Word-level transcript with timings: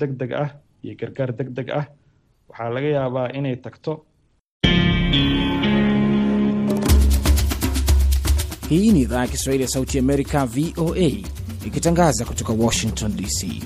deg 0.00 0.12
deg 0.20 0.30
ah 0.44 0.50
iyo 0.84 0.94
gargaar 1.00 1.30
deg 1.38 1.48
deg 1.58 1.68
ah 1.80 1.86
waxaa 2.48 2.70
laga 2.74 2.88
yaabaa 2.96 3.28
inay 3.38 3.56
tagto. 3.64 3.92
Hii 8.68 8.92
ni 8.92 9.00
idhaa 9.00 9.20
ya 9.20 9.26
Kiswahili 9.28 9.62
ya 9.64 9.68
Sauti 9.68 9.98
Amerika, 9.98 10.46
VOA, 10.46 11.10
ikitangaza 11.66 12.24
kutoka 12.24 12.52
Washington 12.52 13.16
DC. 13.16 13.62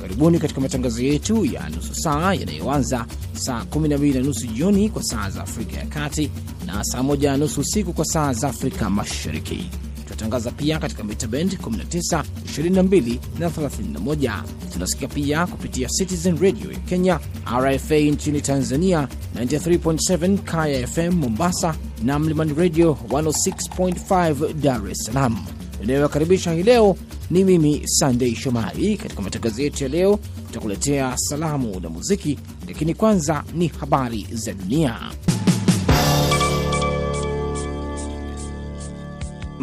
Karibuni 0.00 0.38
katika 0.38 0.60
matangazo 0.60 1.02
yetu 1.02 1.44
ya 1.44 1.68
nusu 1.68 1.94
saa 1.94 2.34
yanayoanza 2.34 3.06
saa 3.32 3.62
12 3.64 4.14
na 4.14 4.20
nusu 4.20 4.46
jioni 4.46 4.88
kwa 4.90 5.02
saa 5.02 5.30
za 5.30 5.42
Afrika 5.42 5.76
ya 5.76 5.86
Kati 5.86 6.30
na 6.66 6.84
saa 6.84 7.00
1 7.00 7.30
na 7.30 7.36
nusu 7.36 7.60
usiku 7.60 7.92
kwa 7.92 8.04
saa 8.04 8.32
za 8.32 8.48
Afrika 8.48 8.90
Mashariki. 8.90 9.70
Tunatangaza 10.16 10.50
pia 10.50 10.78
katika 10.78 11.04
mita 11.04 11.26
bend 11.26 11.52
19, 11.62 12.22
22 12.44 13.18
na 13.38 13.48
31. 13.48 14.42
Tunasikia 14.72 15.08
pia 15.08 15.46
kupitia 15.46 15.88
Citizen 15.88 16.38
Radio 16.38 16.72
ya 16.72 16.78
Kenya, 16.78 17.20
RFA 17.58 17.94
nchini 17.96 18.40
Tanzania 18.40 19.08
93.7, 19.36 20.38
Kaya 20.38 20.86
FM 20.86 21.10
Mombasa 21.14 21.74
na 22.04 22.18
Mlimani 22.18 22.54
Radio 22.54 22.98
106.5 23.08 24.52
Dar 24.52 24.90
es 24.90 24.98
Salaam. 25.04 25.36
Inayowakaribisha 25.82 26.52
hii 26.52 26.62
leo 26.62 26.96
ni 27.30 27.44
mimi 27.44 27.82
Sandei 27.88 28.34
Shomari. 28.36 28.96
Katika 28.96 29.22
matangazo 29.22 29.62
yetu 29.62 29.82
ya 29.84 29.88
leo, 29.90 30.18
tutakuletea 30.46 31.16
salamu 31.16 31.80
na 31.80 31.88
muziki, 31.88 32.38
lakini 32.68 32.94
kwanza 32.94 33.44
ni 33.54 33.66
habari 33.68 34.26
za 34.32 34.52
dunia. 34.52 34.96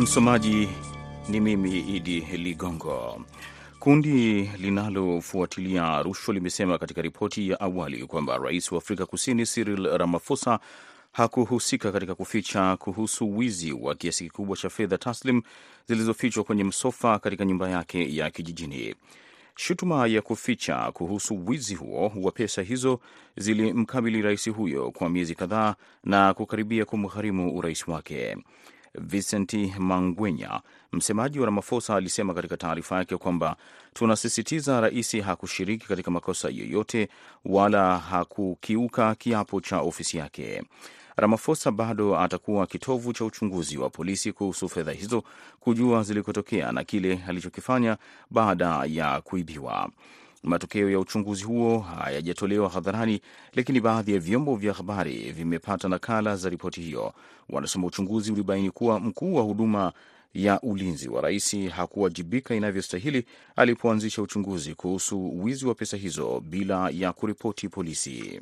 Msomaji 0.01 0.69
ni 1.29 1.39
mimi 1.39 1.79
Idi 1.79 2.19
Ligongo. 2.21 3.25
Kundi 3.79 4.41
linalofuatilia 4.41 6.01
rushwa 6.01 6.33
limesema 6.33 6.77
katika 6.77 7.01
ripoti 7.01 7.49
ya 7.49 7.59
awali 7.59 8.05
kwamba 8.07 8.37
rais 8.37 8.71
wa 8.71 8.77
Afrika 8.77 9.05
Kusini 9.05 9.45
Cyril 9.45 9.97
Ramaphosa 9.97 10.59
hakuhusika 11.11 11.91
katika 11.91 12.15
kuficha 12.15 12.77
kuhusu 12.77 13.37
wizi 13.37 13.71
wa 13.71 13.95
kiasi 13.95 14.23
kikubwa 14.23 14.57
cha 14.57 14.69
fedha 14.69 14.97
taslim 14.97 15.41
zilizofichwa 15.87 16.43
kwenye 16.43 16.63
msofa 16.63 17.19
katika 17.19 17.45
nyumba 17.45 17.69
yake 17.69 18.15
ya 18.15 18.29
kijijini. 18.29 18.95
Shutuma 19.55 20.07
ya 20.07 20.21
kuficha 20.21 20.91
kuhusu 20.91 21.45
wizi 21.47 21.75
huo 21.75 22.11
wa 22.21 22.31
pesa 22.31 22.61
hizo 22.61 22.99
zilimkabili 23.37 24.21
rais 24.21 24.49
huyo 24.49 24.91
kwa 24.91 25.09
miezi 25.09 25.35
kadhaa 25.35 25.75
na 26.03 26.33
kukaribia 26.33 26.85
kumgharimu 26.85 27.57
urais 27.57 27.87
wake. 27.87 28.37
Vincent 28.99 29.53
Mangwenya, 29.79 30.61
msemaji 30.91 31.39
wa 31.39 31.45
Ramaphosa, 31.45 31.95
alisema 31.95 32.33
katika 32.33 32.57
taarifa 32.57 32.97
yake 32.97 33.17
kwamba 33.17 33.55
tunasisitiza 33.93 34.81
rais 34.81 35.21
hakushiriki 35.21 35.87
katika 35.87 36.11
makosa 36.11 36.49
yoyote 36.49 37.09
wala 37.45 37.97
hakukiuka 37.99 39.15
kiapo 39.15 39.61
cha 39.61 39.79
ofisi 39.79 40.17
yake. 40.17 40.63
Ramaphosa 41.15 41.71
bado 41.71 42.19
atakuwa 42.19 42.67
kitovu 42.67 43.13
cha 43.13 43.25
uchunguzi 43.25 43.77
wa 43.77 43.89
polisi 43.89 44.31
kuhusu 44.33 44.69
fedha 44.69 44.91
hizo, 44.91 45.23
kujua 45.59 46.03
zilikotokea 46.03 46.71
na 46.71 46.83
kile 46.83 47.19
alichokifanya 47.27 47.97
baada 48.29 48.83
ya 48.87 49.21
kuibiwa. 49.21 49.89
Matokeo 50.43 50.89
ya 50.89 50.99
uchunguzi 50.99 51.43
huo 51.43 51.79
hayajatolewa 51.79 52.69
hadharani, 52.69 53.21
lakini 53.53 53.79
baadhi 53.81 54.13
ya 54.13 54.19
vyombo 54.19 54.55
vya 54.55 54.73
habari 54.73 55.31
vimepata 55.31 55.89
nakala 55.89 56.35
za 56.35 56.49
ripoti 56.49 56.81
hiyo. 56.81 57.13
Wanasema 57.49 57.87
uchunguzi 57.87 58.31
ulibaini 58.31 58.71
kuwa 58.71 58.99
mkuu 58.99 59.35
wa 59.35 59.43
huduma 59.43 59.93
ya 60.33 60.61
ulinzi 60.61 61.09
wa 61.09 61.21
rais 61.21 61.55
hakuwajibika 61.69 62.55
inavyostahili 62.55 63.25
alipoanzisha 63.55 64.21
uchunguzi 64.21 64.75
kuhusu 64.75 65.43
wizi 65.43 65.65
wa 65.65 65.75
pesa 65.75 65.97
hizo 65.97 66.39
bila 66.39 66.89
ya 66.89 67.13
kuripoti 67.13 67.69
polisi. 67.69 68.41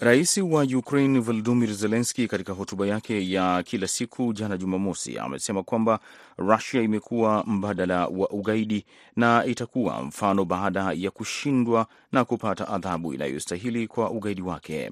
Rais 0.00 0.36
wa 0.38 0.62
Ukraine 0.64 1.20
Volodymyr 1.20 1.72
Zelensky 1.74 2.28
katika 2.28 2.52
hotuba 2.52 2.86
yake 2.86 3.30
ya 3.30 3.62
kila 3.62 3.88
siku 3.88 4.32
jana 4.32 4.56
Jumamosi 4.56 5.18
amesema 5.18 5.62
kwamba 5.62 6.00
Rusia 6.38 6.82
imekuwa 6.82 7.44
mbadala 7.46 8.06
wa 8.06 8.30
ugaidi 8.30 8.84
na 9.16 9.44
itakuwa 9.44 10.02
mfano 10.02 10.44
baada 10.44 10.92
ya 10.92 11.10
kushindwa 11.10 11.86
na 12.12 12.24
kupata 12.24 12.68
adhabu 12.68 13.14
inayostahili 13.14 13.86
kwa 13.88 14.10
ugaidi 14.10 14.42
wake. 14.42 14.90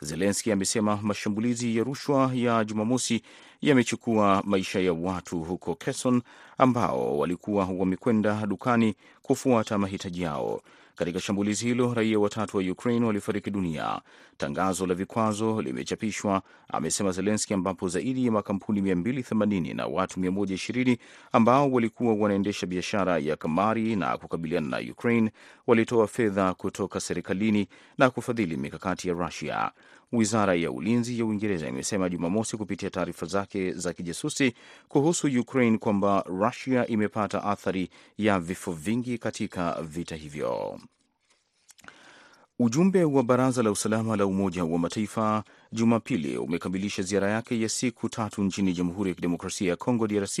Zelensky 0.00 0.52
amesema 0.52 0.96
mashambulizi 1.02 1.76
ya 1.76 1.84
rushwa 1.84 2.30
ya 2.34 2.64
Jumamosi 2.64 3.22
yamechukua 3.62 4.42
maisha 4.46 4.80
ya 4.80 4.92
watu 4.92 5.38
huko 5.38 5.74
Kherson 5.74 6.22
ambao 6.58 7.18
walikuwa 7.18 7.64
wamekwenda 7.64 8.46
dukani 8.46 8.94
kufuata 9.22 9.78
mahitaji 9.78 10.22
yao. 10.22 10.62
Katika 10.98 11.20
shambulizi 11.20 11.64
hilo 11.66 11.94
raia 11.94 12.18
watatu 12.18 12.56
wa 12.56 12.62
Ukraine 12.62 13.06
walifariki 13.06 13.50
dunia. 13.50 14.00
Tangazo 14.36 14.86
la 14.86 14.94
vikwazo 14.94 15.62
limechapishwa, 15.62 16.42
amesema 16.68 17.10
Zelenski, 17.12 17.54
ambapo 17.54 17.88
zaidi 17.88 18.26
ya 18.26 18.32
makampuni 18.32 18.80
280 18.80 19.76
na 19.76 19.86
watu 19.86 20.20
120 20.20 20.96
ambao 21.32 21.70
walikuwa 21.72 22.14
wanaendesha 22.14 22.66
biashara 22.66 23.18
ya 23.18 23.36
kamari 23.36 23.96
na 23.96 24.16
kukabiliana 24.18 24.68
na 24.68 24.92
Ukraine 24.92 25.30
walitoa 25.66 26.06
fedha 26.06 26.54
kutoka 26.54 27.00
serikalini 27.00 27.68
na 27.98 28.10
kufadhili 28.10 28.56
mikakati 28.56 29.08
ya 29.08 29.14
Rusia. 29.14 29.70
Wizara 30.12 30.54
ya 30.54 30.70
ulinzi 30.70 31.18
ya 31.18 31.24
Uingereza 31.24 31.68
imesema 31.68 32.08
Jumamosi 32.08 32.56
kupitia 32.56 32.90
taarifa 32.90 33.26
zake 33.26 33.72
za 33.72 33.92
kijasusi 33.92 34.54
kuhusu 34.88 35.26
Ukraine 35.40 35.78
kwamba 35.78 36.24
Rusia 36.26 36.86
imepata 36.86 37.44
athari 37.44 37.90
ya 38.18 38.40
vifo 38.40 38.72
vingi 38.72 39.18
katika 39.18 39.82
vita 39.82 40.16
hivyo. 40.16 40.78
Ujumbe 42.60 43.04
wa 43.04 43.22
Baraza 43.22 43.62
la 43.62 43.70
Usalama 43.70 44.16
la 44.16 44.26
Umoja 44.26 44.64
wa 44.64 44.78
Mataifa 44.78 45.44
Jumapili 45.72 46.36
umekamilisha 46.38 47.02
ziara 47.02 47.30
yake 47.30 47.60
ya 47.60 47.68
siku 47.68 48.08
tatu 48.08 48.42
nchini 48.42 48.72
Jamhuri 48.72 49.08
ya 49.10 49.14
Kidemokrasia 49.14 49.70
ya 49.70 49.76
Kongo, 49.76 50.06
DRC, 50.06 50.38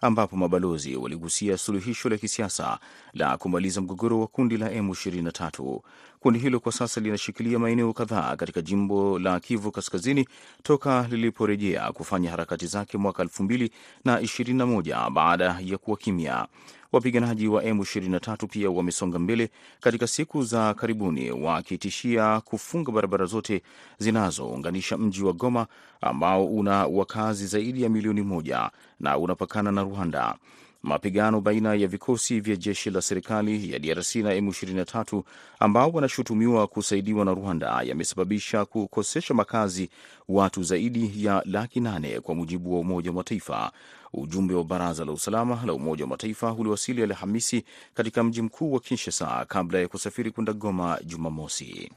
ambapo 0.00 0.36
mabalozi 0.36 0.96
waligusia 0.96 1.58
suluhisho 1.58 2.08
la 2.08 2.16
kisiasa 2.16 2.78
la 3.14 3.36
kumaliza 3.36 3.80
mgogoro 3.80 4.20
wa 4.20 4.26
kundi 4.26 4.56
la 4.56 4.68
M23. 4.70 5.80
Kundi 6.20 6.38
hilo 6.38 6.60
kwa 6.60 6.72
sasa 6.72 7.00
linashikilia 7.00 7.58
maeneo 7.58 7.92
kadhaa 7.92 8.36
katika 8.36 8.62
jimbo 8.62 9.18
la 9.18 9.40
Kivu 9.40 9.70
Kaskazini 9.72 10.28
toka 10.62 11.06
liliporejea 11.10 11.92
kufanya 11.92 12.30
harakati 12.30 12.66
zake 12.66 12.98
mwaka 12.98 13.24
2021 13.24 15.10
baada 15.10 15.58
ya 15.64 15.78
kuwa 15.78 15.96
kimya. 15.96 16.46
Wapiganaji 16.92 17.48
wa 17.48 17.62
M23 17.62 18.46
pia 18.46 18.70
wamesonga 18.70 19.18
mbele 19.18 19.50
katika 19.80 20.06
siku 20.06 20.42
za 20.42 20.74
karibuni 20.74 21.30
wakitishia 21.30 22.40
kufunga 22.40 22.92
barabara 22.92 23.26
zote 23.26 23.62
zinazounganisha 23.98 24.98
mji 24.98 25.22
wa 25.22 25.32
Goma 25.32 25.66
ambao 26.00 26.46
una 26.46 26.86
wakazi 26.86 27.46
zaidi 27.46 27.82
ya 27.82 27.88
milioni 27.88 28.22
moja 28.22 28.70
na 29.00 29.18
unapakana 29.18 29.72
na 29.72 29.82
Rwanda. 29.82 30.34
Mapigano 30.82 31.40
baina 31.40 31.74
ya 31.74 31.86
vikosi 31.88 32.40
vya 32.40 32.56
jeshi 32.56 32.90
la 32.90 33.02
serikali 33.02 33.72
ya 33.72 33.78
DRC 33.78 34.14
na 34.16 34.34
M23 34.34 35.22
ambao 35.60 35.90
wanashutumiwa 35.90 36.66
kusaidiwa 36.66 37.24
na 37.24 37.34
Rwanda 37.34 37.82
yamesababisha 37.82 38.64
kukosesha 38.64 39.34
makazi 39.34 39.90
watu 40.28 40.62
zaidi 40.62 41.24
ya 41.24 41.42
laki 41.46 41.80
nane 41.80 42.20
kwa 42.20 42.34
mujibu 42.34 42.74
wa 42.74 42.80
Umoja 42.80 43.10
wa 43.10 43.16
Mataifa. 43.16 43.72
Ujumbe 44.12 44.54
wa 44.54 44.64
Baraza 44.64 45.04
la 45.04 45.12
Usalama 45.12 45.62
la 45.66 45.74
Umoja 45.74 46.04
wa 46.04 46.10
Mataifa 46.10 46.52
uliwasili 46.52 47.02
Alhamisi 47.02 47.64
katika 47.94 48.22
mji 48.22 48.42
mkuu 48.42 48.72
wa 48.72 48.80
Kinshasa 48.80 49.44
kabla 49.48 49.78
ya 49.78 49.88
kusafiri 49.88 50.30
kwenda 50.30 50.52
Goma 50.52 50.98
Jumamosi. 51.04 51.90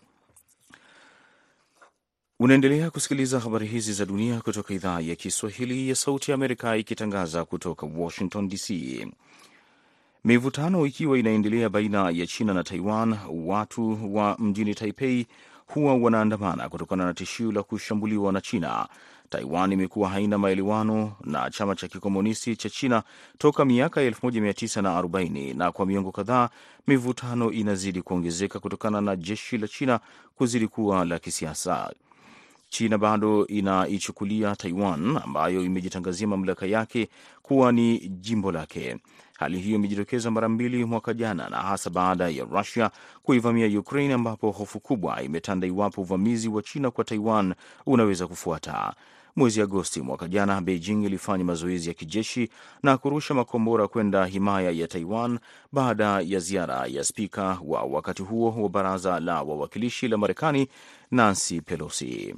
Unaendelea 2.40 2.90
kusikiliza 2.92 3.40
habari 3.40 3.68
hizi 3.68 3.94
za 3.94 4.06
dunia 4.06 4.42
kutoka 4.42 4.74
idhaa 4.74 5.00
ya 5.00 5.16
Kiswahili 5.16 5.90
ya 5.90 5.96
Sauti 5.96 6.32
ya 6.32 6.36
Amerika 6.36 6.78
ikitangaza 6.78 7.46
kutoka 7.46 7.88
Washington 7.98 8.48
DC. 8.50 8.72
Mivutano 10.26 10.86
ikiwa 10.86 11.18
inaendelea 11.20 11.70
baina 11.70 12.10
ya 12.10 12.28
China 12.28 12.54
na 12.54 12.64
Taiwan, 12.64 13.18
watu 13.32 14.16
wa 14.16 14.36
mjini 14.40 14.76
Taipei 14.76 15.28
huwa 15.68 15.96
wanaandamana 15.96 16.70
kutokana 16.70 17.06
na 17.06 17.14
tishio 17.14 17.52
la 17.52 17.64
kushambuliwa 17.64 18.32
na 18.34 18.42
China. 18.42 18.88
Taiwan 19.30 19.72
imekuwa 19.72 20.10
haina 20.10 20.38
maelewano 20.38 21.14
na 21.24 21.50
chama 21.50 21.76
cha 21.76 21.88
kikomunisti 21.88 22.56
cha 22.56 22.70
China 22.70 23.04
toka 23.38 23.66
miaka 23.66 24.02
ya 24.02 24.10
1940 24.12 25.58
na 25.58 25.72
kwa 25.72 25.86
miongo 25.86 26.12
kadhaa 26.12 26.50
mivutano 26.88 27.52
inazidi 27.52 28.02
kuongezeka 28.02 28.60
kutokana 28.60 29.02
na 29.02 29.16
jeshi 29.16 29.58
la 29.58 29.68
China 29.68 30.00
kuzidi 30.36 30.68
kuwa 30.68 31.06
la 31.06 31.20
kisiasa. 31.20 31.92
China 32.78 32.98
bado 32.98 33.48
inaichukulia 33.48 34.56
Taiwan 34.56 35.18
ambayo 35.24 35.64
imejitangazia 35.64 36.28
mamlaka 36.28 36.66
yake 36.66 37.10
kuwa 37.42 37.72
ni 37.72 38.00
jimbo 38.10 38.52
lake. 38.52 38.98
Hali 39.40 39.60
hiyo 39.60 39.76
imejitokeza 39.76 40.32
mara 40.32 40.50
mbili 40.50 40.86
mwaka 40.86 41.14
jana, 41.14 41.50
na 41.50 41.58
hasa 41.58 41.90
baada 41.90 42.30
ya 42.30 42.44
Rusia 42.46 42.92
kuivamia 43.24 43.80
Ukraine, 43.80 44.14
ambapo 44.14 44.52
hofu 44.52 44.80
kubwa 44.80 45.22
imetanda 45.24 45.68
iwapo 45.68 46.02
uvamizi 46.02 46.48
wa 46.50 46.62
China 46.62 46.92
kwa 46.92 47.04
Taiwan 47.04 47.54
unaweza 47.86 48.28
kufuata. 48.28 48.94
Mwezi 49.36 49.62
Agosti 49.62 50.02
mwaka 50.02 50.28
jana, 50.28 50.62
Beijing 50.62 51.06
ilifanya 51.06 51.44
mazoezi 51.44 51.88
ya 51.90 51.94
kijeshi 51.94 52.50
na 52.84 52.98
kurusha 52.98 53.34
makombora 53.34 53.88
kwenda 53.88 54.26
himaya 54.26 54.72
ya 54.72 54.88
Taiwan 54.88 55.40
baada 55.72 56.22
ya 56.22 56.40
ziara 56.40 56.86
ya 56.88 57.04
spika 57.04 57.60
wa 57.66 57.84
wakati 57.84 58.22
huo 58.24 58.64
wa 58.64 58.70
baraza 58.70 59.20
la 59.20 59.42
wawakilishi 59.42 60.08
la 60.08 60.18
Marekani, 60.18 60.68
Nancy 61.12 61.62
Pelosi. 61.62 62.36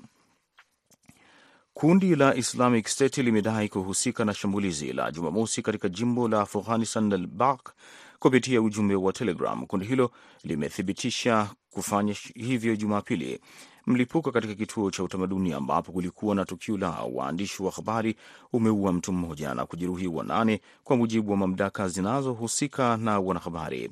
Kundi 1.78 2.16
la 2.16 2.36
Islamic 2.36 2.88
State 2.88 3.18
limedai 3.18 3.70
kuhusika 3.70 4.26
na 4.26 4.34
shambulizi 4.34 4.94
la 4.94 5.12
Jumamosi 5.12 5.62
katika 5.62 5.90
jimbo 5.90 6.28
la 6.28 6.42
Afghanistan 6.42 7.10
la 7.10 7.18
Balk 7.18 7.74
kupitia 8.20 8.62
ujumbe 8.62 8.96
wa 8.96 9.14
Telegram. 9.14 9.66
Kundi 9.66 9.86
hilo 9.86 10.12
limethibitisha 10.44 11.50
kufanya 11.70 12.16
hivyo 12.36 12.76
Jumapili. 12.76 13.40
Mlipuko 13.88 14.32
katika 14.32 14.56
kituo 14.56 14.92
cha 14.92 15.04
utamaduni 15.04 15.54
ambapo 15.54 15.92
kulikuwa 15.92 16.36
na 16.36 16.46
tukio 16.46 16.78
la 16.78 16.90
waandishi 16.90 17.64
wa 17.64 17.72
habari 17.72 18.16
umeua 18.54 18.94
mtu 18.94 19.14
mmoja 19.14 19.54
na 19.54 19.66
kujeruhi 19.66 20.08
wanane, 20.08 20.62
kwa 20.84 20.98
mujibu 20.98 21.32
wa 21.32 21.38
mamlaka 21.38 21.88
zinazohusika 21.88 22.98
na 22.98 23.20
wanahabari. 23.20 23.90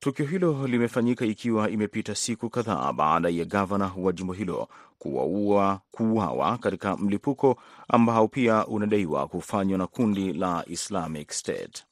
Tukio 0.00 0.26
hilo 0.26 0.66
limefanyika 0.66 1.24
ikiwa 1.24 1.70
imepita 1.70 2.14
siku 2.14 2.50
kadhaa 2.50 2.92
baada 2.92 3.28
ya 3.28 3.44
gavana 3.44 3.92
wa 3.96 4.12
jimbo 4.12 4.32
hilo 4.32 4.68
kuuawa 5.90 6.58
katika 6.58 6.96
mlipuko 6.96 7.56
ambao 7.88 8.28
pia 8.28 8.66
unadaiwa 8.66 9.28
kufanywa 9.28 9.78
na 9.78 9.86
kundi 9.86 10.32
la 10.32 10.64
Islamic 10.66 11.30
State. 11.32 11.84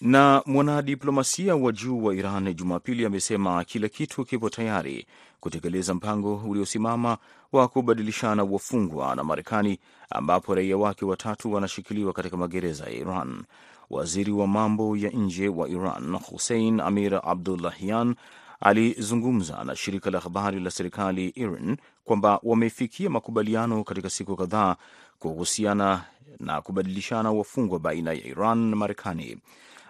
Na 0.00 0.42
mwanadiplomasia 0.46 1.56
wa 1.56 1.72
juu 1.72 2.04
wa 2.04 2.14
Iran 2.14 2.54
Jumapili 2.54 3.04
amesema 3.06 3.64
kila 3.64 3.88
kitu 3.88 4.24
kipo 4.24 4.50
tayari 4.50 5.06
kutekeleza 5.40 5.94
mpango 5.94 6.36
uliosimama 6.36 7.18
wa 7.52 7.68
kubadilishana 7.68 8.44
wafungwa 8.44 9.16
na 9.16 9.24
Marekani, 9.24 9.78
ambapo 10.10 10.54
raia 10.54 10.76
wake 10.76 11.04
watatu 11.04 11.52
wanashikiliwa 11.52 12.12
katika 12.12 12.36
magereza 12.36 12.84
ya 12.84 12.90
Iran. 12.90 13.44
Waziri 13.90 14.32
wa 14.32 14.46
mambo 14.46 14.96
ya 14.96 15.10
nje 15.10 15.48
wa 15.48 15.68
Iran 15.68 16.16
Hussein 16.16 16.80
Amir 16.80 17.20
Abdullahian 17.24 18.14
alizungumza 18.60 19.64
na 19.64 19.76
shirika 19.76 20.10
la 20.10 20.20
habari 20.20 20.60
la 20.60 20.70
serikali 20.70 21.28
IRIN 21.28 21.76
kwamba 22.04 22.40
wamefikia 22.42 23.10
makubaliano 23.10 23.84
katika 23.84 24.10
siku 24.10 24.36
kadhaa 24.36 24.76
kuhusiana 25.18 26.04
na 26.40 26.60
kubadilishana 26.62 27.32
wafungwa 27.32 27.78
baina 27.78 28.12
ya 28.12 28.24
Iran 28.26 28.58
na 28.58 28.76
Marekani. 28.76 29.38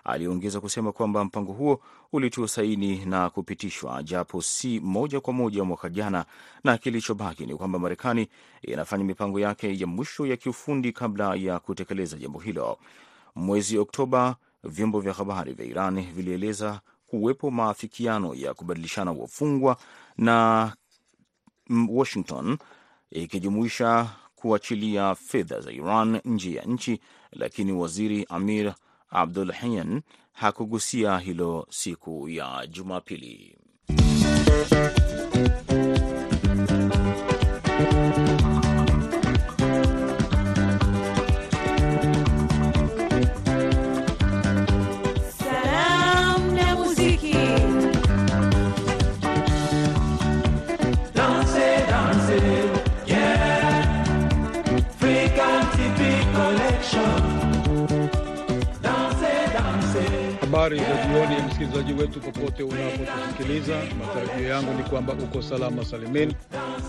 Aliongeza 0.05 0.61
kusema 0.61 0.93
kwamba 0.93 1.25
mpango 1.25 1.53
huo 1.53 1.81
ulitiwa 2.13 2.49
saini 2.49 3.05
na 3.05 3.31
kupitishwa 3.31 4.03
japo 4.03 4.43
si 4.43 4.81
moja 4.81 5.21
kwa 5.21 5.33
moja 5.33 5.65
mwaka 5.65 5.89
jana, 5.89 6.25
na 6.65 6.79
kilichobaki 6.79 7.47
ni 7.47 7.57
kwamba 7.57 7.79
Marekani 7.79 8.29
inafanya 8.63 9.05
mipango 9.05 9.41
yake 9.41 9.79
ya 9.81 9.87
mwisho 9.87 10.27
ya 10.27 10.37
kiufundi 10.37 10.93
kabla 10.93 11.35
ya 11.35 11.59
kutekeleza 11.59 12.17
jambo 12.17 12.39
hilo. 12.39 12.79
Mwezi 13.37 13.79
Oktoba, 13.79 14.37
vyombo 14.65 15.01
vya 15.01 15.13
habari 15.13 15.53
vya 15.53 15.67
Iran 15.67 16.13
vilieleza 16.13 16.81
kuwepo 17.07 17.51
maafikiano 17.51 18.35
ya 18.35 18.55
kubadilishana 18.55 19.13
wafungwa 19.13 19.77
na 20.19 20.73
Washington 21.89 22.59
ikijumuisha 23.11 24.11
kuachilia 24.37 25.15
fedha 25.15 25.61
za 25.61 25.73
Iran 25.73 26.21
nje 26.25 26.55
ya 26.55 26.63
nchi, 26.63 27.01
lakini 27.33 27.73
waziri 27.73 28.27
Amir 28.29 28.75
Abdullahian 29.11 30.03
hakugusia 30.33 31.19
hilo 31.19 31.67
siku 31.71 32.29
ya 32.29 32.67
Jumapili. 32.71 33.57
Msikilizaji 61.55 61.93
wetu 61.93 62.21
popote 62.21 62.63
unapotusikiliza. 62.63 63.83
Matarajio 63.99 64.49
yangu 64.49 64.73
ni 64.75 64.83
kwamba 64.85 65.13
uko 65.13 65.43
salama 65.43 65.85
salimin. 65.85 66.33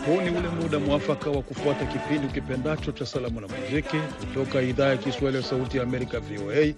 Huu 0.05 0.21
ni 0.21 0.29
ule 0.29 0.49
muda 0.61 0.79
mwafaka 0.79 1.29
wa 1.29 1.41
kufuata 1.41 1.85
kipindi 1.85 2.27
ukipendacho 2.27 2.91
cha 2.91 3.05
salamu 3.05 3.41
na 3.41 3.47
muziki 3.47 3.97
kutoka 4.19 4.61
idhaa 4.61 4.87
ya 4.87 4.97
Kiswahili 4.97 5.37
ya 5.37 5.43
Sauti 5.43 5.77
ya 5.77 5.83
Amerika, 5.83 6.19
VOA, 6.19 6.73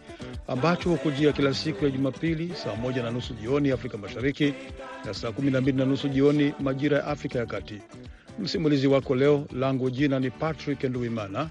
ambacho 0.48 0.90
hukujia 0.90 1.34
kila 1.34 1.54
siku 1.54 1.86
ya 1.86 1.92
Jumapili 1.92 2.54
saa 2.56 2.76
moja 2.76 3.04
na 3.04 3.12
nusu 3.12 3.34
jioni 3.34 3.72
Afrika 3.72 3.98
Mashariki 3.98 4.54
na 5.06 5.14
saa 5.14 5.32
kumi 5.32 5.52
na 5.52 5.62
mbili 5.62 5.78
na 5.78 5.86
nusu 5.86 6.08
jioni 6.10 6.54
majira 6.60 6.98
ya 6.98 7.06
Afrika 7.08 7.40
ya 7.40 7.46
Kati. 7.46 7.82
Msimulizi 8.40 8.88
wako 8.88 9.16
leo 9.16 9.46
langu 9.52 9.90
jina 9.90 10.20
ni 10.20 10.30
Patrick 10.32 10.84
Nduimana, 10.84 11.50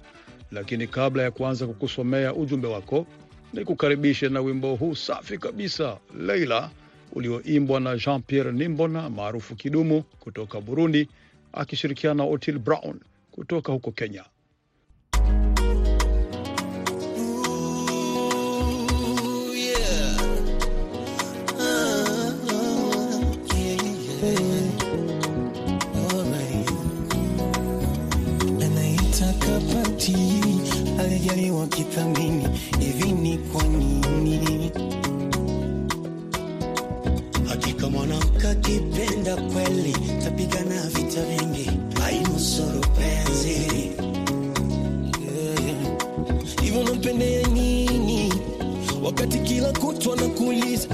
lakini 0.53 0.87
kabla 0.87 1.23
ya 1.23 1.31
kuanza 1.31 1.67
kukusomea 1.67 2.35
ujumbe 2.35 2.69
wako 2.69 3.07
ni 3.53 3.65
kukaribishe 3.65 4.29
na 4.29 4.41
wimbo 4.41 4.75
huu 4.75 4.95
safi 4.95 5.39
kabisa 5.39 5.99
Leila, 6.21 6.71
ulioimbwa 7.13 7.81
na 7.81 7.97
Jean 7.97 8.23
Pierre 8.23 8.53
Nimbona 8.53 9.11
maarufu 9.11 9.55
Kidumu 9.55 10.03
kutoka 10.03 10.61
Burundi, 10.61 11.09
akishirikiana 11.53 12.15
na 12.15 12.25
Otil 12.31 12.59
Brown 12.59 13.01
kutoka 13.31 13.73
huko 13.73 13.93
Kenya. 13.93 14.25
Alijaliwa 31.29 31.61
wakithamini 31.61 32.49
hivi 32.79 33.13
ni 33.13 33.39
kwa 33.39 33.63
nini? 33.63 34.71
Hakika 37.49 37.91
mwanamke 37.91 38.49
akipenda 38.49 39.37
kweli 39.37 39.93
tapigana 40.25 40.83
vita 40.83 41.23
vingi, 41.25 41.71
hainusuru 42.03 42.81
penzi 42.81 43.49
hivyo. 43.49 44.05
yeah. 46.63 46.85
Nampendea 46.85 47.47
nini 47.49 48.33
wakati 49.03 49.39
kila 49.39 49.73
kutwa 49.73 50.17
nakuuliza 50.17 50.89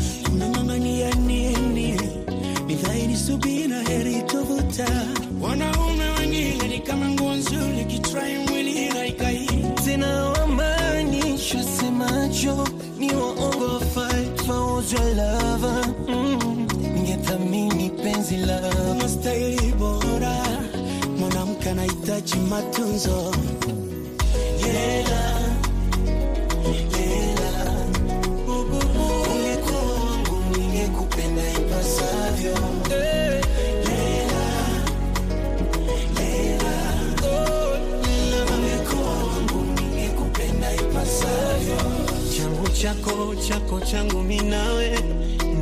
changu 42.36 42.68
chako 42.68 43.34
chako 43.48 43.80
changu 43.80 44.22
minawe 44.22 44.98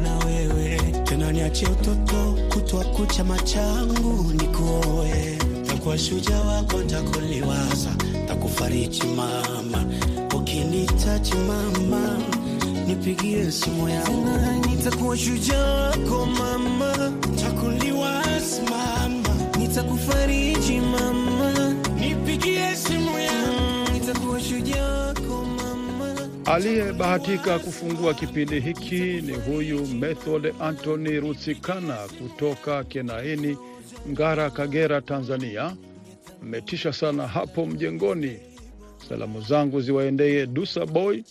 na 0.02 0.18
wewe. 0.26 0.80
Tena, 1.04 1.32
niachie 1.32 1.68
utoto 1.68 2.36
kutwa 2.52 2.84
kucha 2.84 3.24
machangu 3.24 4.32
nikuoe, 4.32 5.38
takuwa 5.90 5.98
shujaa 5.98 6.40
wako, 6.40 6.78
ntakuliwaza, 6.78 7.90
takufariji 8.28 9.02
mama, 9.06 9.84
ukinitaji 10.36 11.34
mama 11.34 12.18
nipigie 12.86 13.50
simu 13.50 13.88
yangu, 13.88 14.28
nitakuwa 14.70 15.16
shujaa 15.18 15.74
wako 15.90 16.26
mama, 16.26 17.12
takuliwaza 17.42 18.62
mama, 18.62 19.28
nitakufariji 19.58 20.80
mama, 20.80 21.74
nipigie 22.00 22.76
simu 22.76 23.18
yangu, 23.18 23.92
nitakuwa 23.92 24.40
shujaa 24.40 24.88
wako 25.06 25.44
mama. 25.44 26.28
Aliyebahatika 26.44 27.58
kufungua 27.58 28.14
kipindi 28.14 28.60
hiki 28.60 29.00
ni 29.00 29.32
huyu 29.32 29.86
Method 29.86 30.54
Anthony 30.60 31.20
Rutsikana 31.20 31.96
kutoka 32.18 32.84
Kenaini, 32.84 33.56
Ngara, 34.08 34.50
Kagera, 34.50 35.00
Tanzania. 35.00 35.76
Mmetisha 36.42 36.92
sana 36.92 37.26
hapo 37.26 37.66
mjengoni. 37.66 38.38
Salamu 39.08 39.40
zangu 39.40 39.80
ziwaendee 39.80 40.46
Dusa 40.46 40.86
Boy, 40.86 41.22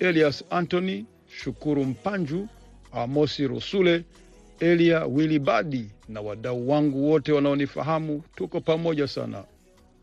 Elias 0.00 0.44
Anthony, 0.50 1.04
Shukuru 1.28 1.84
Mpanju, 1.84 2.48
Amosi 2.92 3.46
Rusule, 3.46 4.04
Elia 4.60 5.06
Wilibadi 5.06 5.90
na 6.08 6.20
wadau 6.20 6.70
wangu 6.70 7.10
wote 7.10 7.32
wanaonifahamu. 7.32 8.22
Tuko 8.36 8.60
pamoja 8.60 9.08
sana. 9.08 9.44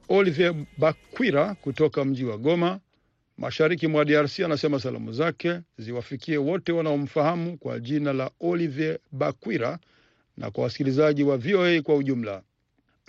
Olivier 0.10 0.56
Bakwira 0.78 1.56
kutoka 1.56 2.06
mji 2.06 2.26
wa 2.26 2.38
Goma, 2.38 2.80
mashariki 3.38 3.88
mwa 3.88 4.06
DRC, 4.06 4.40
anasema 4.40 4.80
salamu 4.80 5.14
zake 5.14 5.60
ziwafikie 5.78 6.38
wote 6.38 6.72
wanaomfahamu 6.72 7.58
kwa 7.58 7.80
jina 7.80 8.14
la 8.14 8.32
Olivier 8.40 8.98
Bakwira 9.12 9.80
na 10.39 10.51
kwa 10.51 10.63
wasikilizaji 10.63 11.24
wa 11.24 11.38
VOA 11.38 11.81
kwa 11.81 11.96
ujumla. 11.96 12.41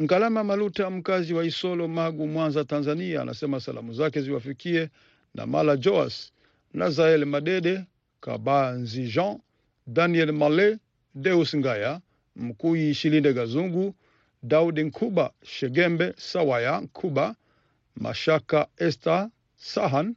Ngalama 0.03 0.45
Maluta, 0.45 0.91
mkazi 0.91 1.35
wa 1.35 1.45
Isolo, 1.45 1.89
Magu, 1.89 2.27
Mwanza, 2.27 2.65
Tanzania, 2.65 3.23
anasema 3.23 3.61
salamu 3.61 3.93
zake 3.95 4.21
ziwafikie 4.23 4.89
na 5.35 5.47
Mala 5.47 5.77
Joas, 5.77 6.33
Nazael 6.75 7.25
Madede, 7.27 7.85
Kabanzi 8.21 9.03
Jean, 9.03 9.39
Daniel 9.87 10.33
Male, 10.33 10.79
Deus 11.15 11.57
Ngaya, 11.57 12.01
Mkuyi 12.37 12.95
Shilinde 12.95 13.33
Gazungu, 13.33 13.95
Daudi 14.43 14.83
Nkuba, 14.83 15.33
Shegembe 15.45 16.15
Sawaya 16.17 16.81
Nkuba, 16.81 17.35
Mashaka 17.97 18.67
Esther 18.79 19.29
Sahan, 19.59 20.15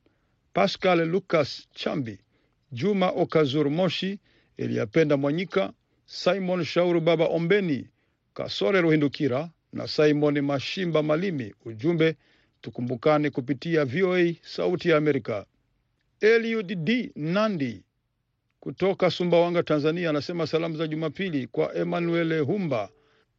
Pascal 0.53 1.05
Lucas 1.07 1.67
Chambi, 1.75 2.17
Juma 2.71 3.09
Okazur 3.11 3.69
Moshi, 3.69 4.19
Eliyapenda 4.57 5.17
Mwanyika, 5.17 5.73
Simon 6.05 6.63
Shauru, 6.63 7.01
Baba 7.01 7.25
Ombeni, 7.27 7.87
Kasore 8.33 8.81
Ruhindukira 8.81 9.49
na 9.73 9.87
Simon 9.87 10.41
Mashimba 10.41 11.03
Malimi. 11.03 11.53
Ujumbe, 11.65 12.15
tukumbukane 12.61 13.29
kupitia 13.29 13.85
VOA 13.85 14.33
Sauti 14.41 14.89
ya 14.89 14.97
Amerika. 14.97 15.45
Eliud 16.21 17.11
Nandi 17.15 17.83
kutoka 18.59 19.11
Sumbawanga, 19.11 19.63
Tanzania, 19.63 20.09
anasema 20.09 20.47
salamu 20.47 20.77
za 20.77 20.87
Jumapili 20.87 21.47
kwa 21.47 21.75
Emmanuel 21.75 22.39
Humba, 22.39 22.89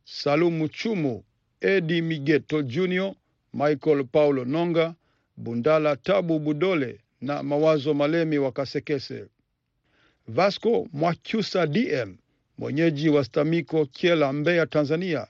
Salumu 0.05 0.69
Chumu, 0.69 1.25
Edi 1.61 2.03
Migeto 2.03 2.63
Junior, 2.63 3.15
Michael 3.55 4.05
Paulo 4.05 4.45
Nonga, 4.45 4.95
Bundala 5.37 5.97
Tabu 5.97 6.39
Budole 6.39 7.01
na 7.21 7.43
Mawazo 7.43 7.95
Malemi 7.95 8.39
wa 8.39 8.53
Kasekese. 8.53 9.27
Vasco 10.29 10.89
Mwachusa 10.93 11.67
DM 11.67 12.17
mwenyeji 12.59 13.09
wa 13.09 13.25
Stamiko 13.25 13.87
Kyela, 13.87 14.33
Mbeya, 14.33 14.67
Tanzania, 14.67 15.27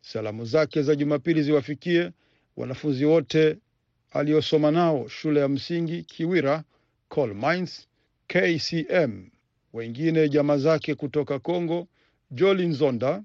salamu 0.00 0.44
zake 0.44 0.82
za 0.82 0.94
Jumapili 0.94 1.42
ziwafikie 1.42 2.10
wanafunzi 2.56 3.04
wote 3.04 3.56
aliosoma 4.10 4.70
nao 4.70 5.08
shule 5.08 5.40
ya 5.40 5.48
msingi 5.48 6.02
Kiwira, 6.02 6.64
Coal 7.08 7.34
Mines, 7.34 7.88
KCM, 8.26 9.30
wengine 9.72 10.28
jamaa 10.28 10.56
zake 10.56 10.94
kutoka 10.94 11.38
Congo, 11.38 11.86
Joli 12.30 12.66
Nzonda, 12.66 13.22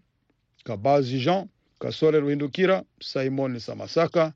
Kabazi 0.63 1.19
Jean, 1.19 1.47
Kasore 1.79 2.19
Ruhindukira, 2.19 2.83
Simon 3.01 3.59
Samasaka, 3.59 4.33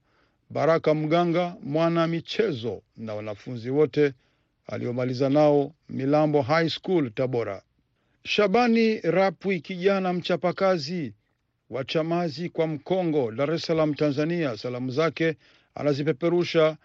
Baraka 0.50 0.94
Mganga, 0.94 1.56
mwana 1.64 2.08
michezo 2.08 2.82
na 2.98 3.14
wanafunzi 3.16 3.70
wote 3.70 4.14
aliomaliza 4.68 5.30
nao 5.30 5.74
Milambo 5.90 6.42
High 6.42 6.70
School 6.70 7.12
Tabora. 7.12 7.62
Shabani 8.24 9.00
Rapwi, 9.02 9.60
kijana 9.62 10.14
mchapakazi 10.14 11.14
wa 11.70 11.84
Chamazi 11.84 12.50
kwa 12.50 12.68
Mkongo, 12.68 13.32
Dar 13.32 13.52
es 13.54 13.62
Salaam, 13.66 13.94
Tanzania, 13.94 14.58
salamu 14.58 14.92
zake 14.92 15.36
anazipeperusha 15.76 16.78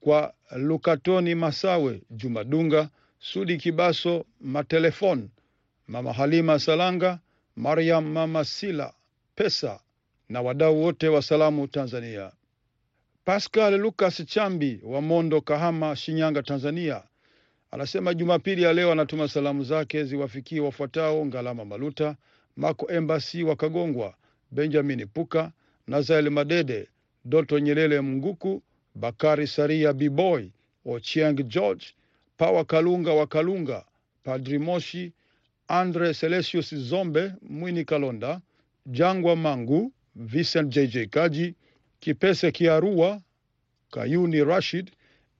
kwa 0.00 0.34
Lukatoni 0.56 1.34
Masawe, 1.34 2.02
Jumadunga 2.10 2.88
Sudi 3.18 3.56
Kibaso, 3.56 4.24
Matelefon, 4.40 5.28
Mama 5.88 6.12
Halima 6.12 6.58
Salanga, 6.58 7.18
Mariam, 7.56 8.04
Mama 8.12 8.44
Sila 8.44 8.94
Pesa 9.34 9.80
na 10.28 10.40
wadau 10.42 10.82
wote 10.82 11.08
wa 11.08 11.22
salamu 11.22 11.66
Tanzania. 11.68 12.32
Pascal 13.24 13.78
Lucas 13.80 14.26
Chambi 14.26 14.80
wa 14.84 15.00
Mondo, 15.00 15.40
Kahama, 15.40 15.96
Shinyanga, 15.96 16.42
Tanzania, 16.42 17.02
anasema 17.70 18.14
Jumapili 18.14 18.62
ya 18.62 18.72
leo 18.72 18.92
anatuma 18.92 19.28
salamu 19.28 19.64
zake 19.64 20.04
ziwafikie 20.04 20.60
wafuatao: 20.60 21.26
Ngalama 21.26 21.64
Maluta, 21.64 22.16
Mako 22.56 22.92
Embassy 22.92 23.42
wa 23.42 23.56
Kagongwa, 23.56 24.14
Benjamin 24.50 25.06
Puka, 25.06 25.52
Nazael 25.86 26.30
Madede, 26.30 26.88
Doto 27.24 27.58
Nyelele 27.58 28.00
Mnguku, 28.00 28.62
Bakari 28.94 29.46
Saria, 29.46 29.92
Biboy 29.92 30.48
Ochieng 30.86 31.42
George, 31.48 31.86
Pawa 32.36 32.64
Kalunga 32.64 33.12
wa 33.12 33.26
Kalunga, 33.26 33.84
Padri 34.24 34.58
Moshi, 34.58 35.12
Andre 35.68 36.14
Selesius 36.14 36.74
Zombe, 36.74 37.32
Mwini 37.42 37.84
Kalonda, 37.84 38.40
Jangwa 38.86 39.36
Mangu, 39.36 39.92
Vincent 40.16 40.72
JJ 40.74 41.06
Kaji, 41.10 41.54
Kipese 42.00 42.52
Kiarua, 42.52 43.20
Kayuni 43.92 44.44
Rashid, 44.44 44.90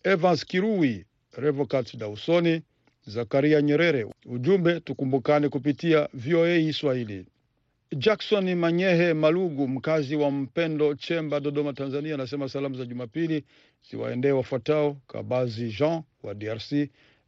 Evans 0.04 0.44
Kirui, 0.44 1.04
Revocat 1.40 1.96
Dausoni, 1.96 2.62
Zakaria 3.06 3.62
Nyerere. 3.62 4.06
Ujumbe, 4.26 4.80
tukumbukane 4.80 5.48
kupitia 5.48 6.08
VOA 6.14 6.72
Swahili. 6.72 7.26
Jackson 7.96 8.54
Manyehe 8.54 9.14
Malugu, 9.14 9.68
mkazi 9.68 10.16
wa 10.16 10.30
Mpendo 10.30 10.94
Chemba, 10.94 11.40
Dodoma, 11.40 11.72
Tanzania, 11.72 12.14
anasema 12.14 12.48
salamu 12.48 12.74
za 12.74 12.84
Jumapili 12.84 13.44
ziwaendee 13.90 14.30
wafuatao: 14.30 14.96
Kabazi 15.06 15.68
Jean 15.78 16.02
wa 16.22 16.34
DRC, 16.34 16.72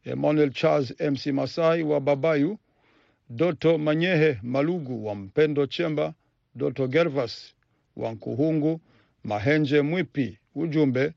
Emmanuel 0.04 0.50
Charles 0.52 0.94
MC 1.00 1.26
Masai 1.26 1.82
wa 1.82 2.00
Babayu, 2.00 2.58
Doto 3.30 3.78
Manyehe 3.78 4.38
Malugu 4.42 5.06
wa 5.06 5.14
Mpendo 5.14 5.66
Chemba, 5.66 6.14
Doto 6.54 6.86
Gervas 6.88 7.54
wa 7.96 8.12
Nkuhungu, 8.12 8.80
Mahenje 9.24 9.80
Mwipi. 9.80 10.38
Ujumbe, 10.54 11.12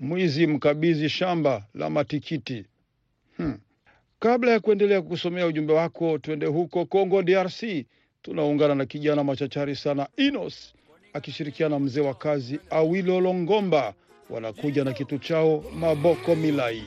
mwizi 0.00 0.46
mkabizi 0.46 1.08
shamba 1.08 1.64
la 1.74 1.90
matikiti. 1.90 2.64
Hmm. 3.36 3.58
Kabla 4.18 4.50
ya 4.50 4.60
kuendelea 4.60 5.02
kusomea 5.02 5.46
ujumbe 5.46 5.72
wako, 5.72 6.18
twende 6.18 6.46
huko 6.46 6.86
Congo 6.86 7.22
DRC. 7.22 7.62
Tunaungana 8.22 8.74
na 8.74 8.86
kijana 8.86 9.24
machachari 9.24 9.76
sana 9.76 10.08
Inos 10.16 10.74
akishirikiana 11.12 11.74
na 11.74 11.84
mzee 11.84 12.00
wa 12.00 12.14
kazi 12.14 12.60
Awilo 12.70 13.20
Longomba, 13.20 13.94
wanakuja 14.30 14.84
na 14.84 14.92
kitu 14.92 15.18
chao 15.18 15.64
Maboko 15.74 16.36
Milai. 16.36 16.82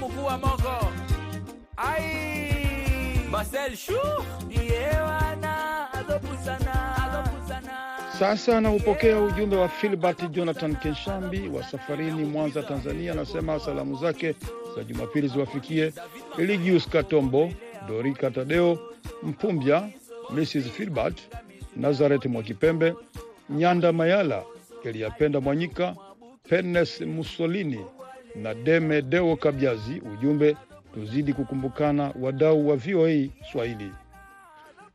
Kongo 0.00 0.08
mukua 0.08 0.38
moko 0.38 0.92
Ai. 1.76 3.28
Marcel 3.30 3.76
Chou 3.76 4.24
Yewana 4.50 5.88
Sasa 8.18 8.58
anaupokea 8.58 9.20
ujumbe 9.20 9.56
wa 9.56 9.68
Filbert 9.68 10.30
Jonathan 10.30 10.76
Kenshambi 10.76 11.48
wa 11.48 11.62
safarini 11.64 12.24
Mwanza, 12.24 12.62
Tanzania. 12.62 13.12
Anasema 13.12 13.60
salamu 13.60 13.96
zake 13.98 14.34
za 14.76 14.84
Jumapili 14.84 15.28
ziwafikie 15.28 15.92
Eligius 16.38 16.88
Katombo, 16.88 17.52
Dorika 17.88 18.30
Tadeo 18.30 18.78
Mpumbya, 19.22 19.88
Mrs 20.30 20.70
Filbert 20.70 21.18
Nazaret 21.76 22.26
Mwakipembe, 22.26 22.94
Nyanda 23.50 23.92
Mayala, 23.92 24.42
Eliyapenda 24.84 25.40
Mwanyika, 25.40 25.96
Penes 26.48 27.00
Mussolini 27.00 27.80
na 28.42 28.54
Deme 28.54 29.02
Deo 29.02 29.36
Kabyazi. 29.36 30.00
Ujumbe, 30.12 30.56
tuzidi 30.94 31.32
kukumbukana, 31.32 32.12
wadau 32.20 32.68
wa 32.68 32.76
VOA 32.76 33.28
Swahili. 33.52 33.92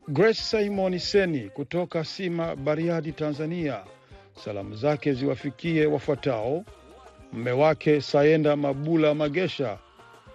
Grace 0.08 0.40
Simon 0.42 0.98
Seni 0.98 1.40
kutoka 1.50 2.04
Sima, 2.04 2.56
Bariadi, 2.56 3.12
Tanzania. 3.12 3.84
Salamu 4.44 4.76
zake 4.76 5.12
ziwafikie 5.12 5.86
wafuatao: 5.86 6.64
mme 7.32 7.50
wake 7.52 8.00
Saenda 8.00 8.56
Mabula 8.56 9.14
Magesha, 9.14 9.78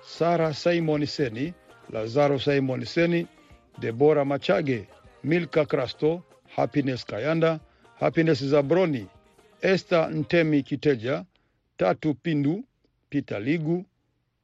Sara 0.02 0.54
Simon 0.54 1.06
Seni, 1.06 1.54
Lazaro 1.94 2.40
Simon 2.40 2.86
Seni, 2.86 3.28
Debora 3.80 4.26
Machage, 4.26 4.88
Milka 5.24 5.66
Krasto, 5.66 6.22
Happiness 6.56 7.06
Kayanda, 7.06 7.60
Happiness 8.00 8.44
Zabroni, 8.44 9.08
Esther 9.62 10.10
Ntemi 10.12 10.64
Kiteja, 10.64 11.26
Tatu 11.78 12.14
Pindu, 12.14 12.64
Peter 13.10 13.40
Ligu, 13.42 13.86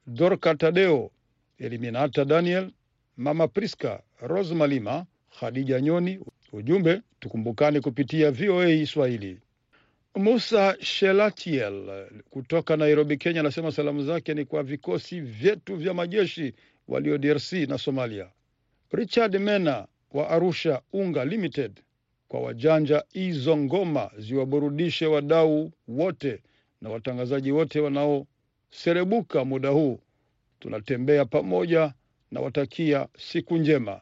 Dorka 0.06 0.54
Tadeo, 0.54 1.10
Eliminata 1.58 2.24
Daniel, 2.24 2.70
Mama 3.16 3.48
Priska, 3.48 4.02
Rose 4.20 4.54
Malima, 4.54 5.06
Khadija 5.40 5.80
Nyoni. 5.80 6.18
Ujumbe, 6.52 7.00
tukumbukane 7.20 7.80
kupitia 7.80 8.30
VOA 8.30 8.86
Swahili. 8.86 9.40
Musa 10.16 10.76
Shelatiel 10.80 12.06
kutoka 12.30 12.76
Nairobi, 12.76 13.16
Kenya, 13.16 13.40
anasema 13.40 13.72
salamu 13.72 14.02
zake 14.04 14.34
ni 14.34 14.44
kwa 14.44 14.62
vikosi 14.62 15.20
vyetu 15.20 15.76
vya 15.76 15.94
majeshi 15.94 16.54
walio 16.88 17.18
DRC 17.18 17.52
na 17.52 17.78
Somalia. 17.78 18.28
Richard 18.92 19.36
Mena 19.40 19.86
wa 20.12 20.30
Arusha 20.30 20.82
Unga 20.92 21.24
Limited, 21.24 21.80
kwa 22.28 22.40
wajanja 22.40 23.04
hizo 23.12 23.56
ngoma 23.56 24.10
ziwaburudishe 24.18 25.06
wadau 25.06 25.72
wote 25.88 26.42
na 26.80 26.90
watangazaji 26.90 27.52
wote 27.52 27.80
wanaoserebuka 28.74 29.44
muda 29.44 29.68
huu, 29.68 30.00
tunatembea 30.60 31.24
pamoja 31.24 31.92
na 32.30 32.40
watakia 32.40 33.08
siku 33.18 33.56
njema. 33.56 34.00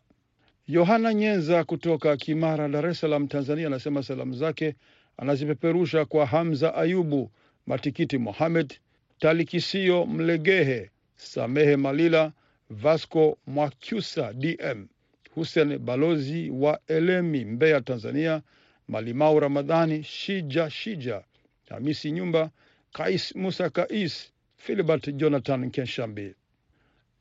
Yohana 0.68 1.14
Nyenza 1.14 1.64
kutoka 1.64 2.16
Kimara, 2.16 2.68
Dar 2.68 2.86
es 2.86 3.00
Salaam, 3.00 3.28
Tanzania, 3.28 3.66
anasema 3.66 4.02
salamu 4.02 4.34
zake 4.34 4.74
anazipeperusha 5.16 6.04
kwa 6.04 6.26
Hamza 6.26 6.74
Ayubu, 6.74 7.30
Matikiti 7.66 8.18
Mohamed, 8.18 8.74
Talikisio 9.18 10.06
Mlegehe, 10.06 10.90
Samehe 11.16 11.76
Malila, 11.76 12.32
Vasco 12.70 13.38
Mwakyusa, 13.46 14.32
DM 14.32 14.86
Hussein 15.34 15.78
balozi 15.78 16.50
wa 16.50 16.80
Elemi, 16.88 17.44
Mbeya, 17.44 17.80
Tanzania, 17.80 18.42
Malimau 18.88 19.40
Ramadhani, 19.40 20.02
Shija 20.04 20.70
Shija, 20.70 21.24
Hamisi 21.70 22.10
Nyumba, 22.12 22.50
Kais 22.92 23.34
Musa 23.36 23.70
Kais, 23.70 24.31
Filibert 24.64 25.08
Jonathan 25.16 25.70
Kenshambi. 25.70 26.34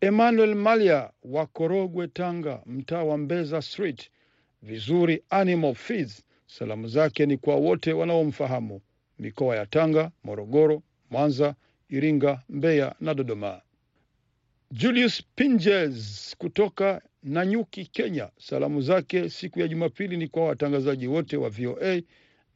Emmanuel 0.01 0.55
Malia 0.55 1.09
wa 1.23 1.45
Korogwe, 1.47 2.07
Tanga, 2.07 2.61
mtaa 2.65 3.03
wa 3.03 3.17
Mbeza 3.17 3.61
Street, 3.61 4.09
vizuri 4.61 5.23
Animal 5.29 5.75
Feeds. 5.75 6.23
Salamu 6.47 6.87
zake 6.87 7.25
ni 7.25 7.37
kwa 7.37 7.55
wote 7.55 7.93
wanaomfahamu 7.93 8.81
mikoa 9.19 9.55
ya 9.55 9.65
Tanga, 9.65 10.11
Morogoro, 10.23 10.81
Mwanza, 11.09 11.55
Iringa, 11.89 12.41
Mbeya 12.49 12.95
na 12.99 13.13
Dodoma. 13.13 13.61
Julius 14.71 15.23
Pinges 15.35 16.35
kutoka 16.37 17.01
Nanyuki, 17.23 17.85
Kenya, 17.85 18.29
salamu 18.39 18.81
zake 18.81 19.29
siku 19.29 19.59
ya 19.59 19.67
Jumapili 19.67 20.17
ni 20.17 20.27
kwa 20.27 20.45
watangazaji 20.45 21.07
wote 21.07 21.37
wa 21.37 21.49
VOA. 21.49 22.01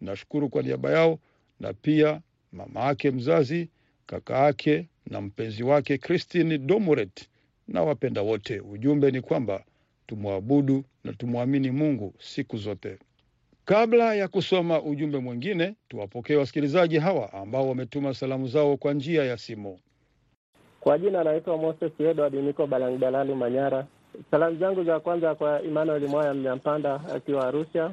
Nashukuru 0.01 0.49
kwa 0.49 0.61
niaba 0.63 0.91
yao 0.91 1.19
na 1.59 1.73
pia 1.73 2.21
mama 2.51 2.79
yake 2.81 3.11
mzazi, 3.11 3.69
kaka 4.07 4.37
yake 4.37 4.87
na 5.09 5.21
mpenzi 5.21 5.63
wake 5.63 5.97
Christine 5.97 6.57
Domuret 6.57 7.29
na 7.67 7.83
wapenda 7.83 8.21
wote. 8.21 8.59
Ujumbe 8.59 9.11
ni 9.11 9.21
kwamba 9.21 9.63
tumwabudu 10.07 10.83
na 11.03 11.13
tumwamini 11.13 11.71
Mungu 11.71 12.13
siku 12.19 12.57
zote. 12.57 12.97
Kabla 13.65 14.15
ya 14.15 14.27
kusoma 14.27 14.81
ujumbe 14.81 15.17
mwingine, 15.17 15.75
tuwapokee 15.89 16.35
wasikilizaji 16.35 16.97
hawa 16.99 17.33
ambao 17.33 17.69
wametuma 17.69 18.13
salamu 18.13 18.47
zao 18.47 18.77
kwa 18.77 18.93
njia 18.93 19.23
ya 19.25 19.37
simu. 19.37 19.79
Kwa 20.79 20.97
jina 20.97 21.21
anaitwa 21.21 21.57
Moses 21.57 21.91
Edward, 21.99 22.33
niko 22.33 22.67
Balangbalali, 22.67 23.35
Manyara. 23.35 23.87
Salamu 24.31 24.57
zangu 24.59 24.83
za 24.83 24.99
kwanza 24.99 25.35
kwa 25.35 25.61
Emmanuel 25.63 26.07
Mwaya 26.07 26.33
Mnyampanda 26.33 27.01
akiwa 27.15 27.47
Arusha, 27.47 27.91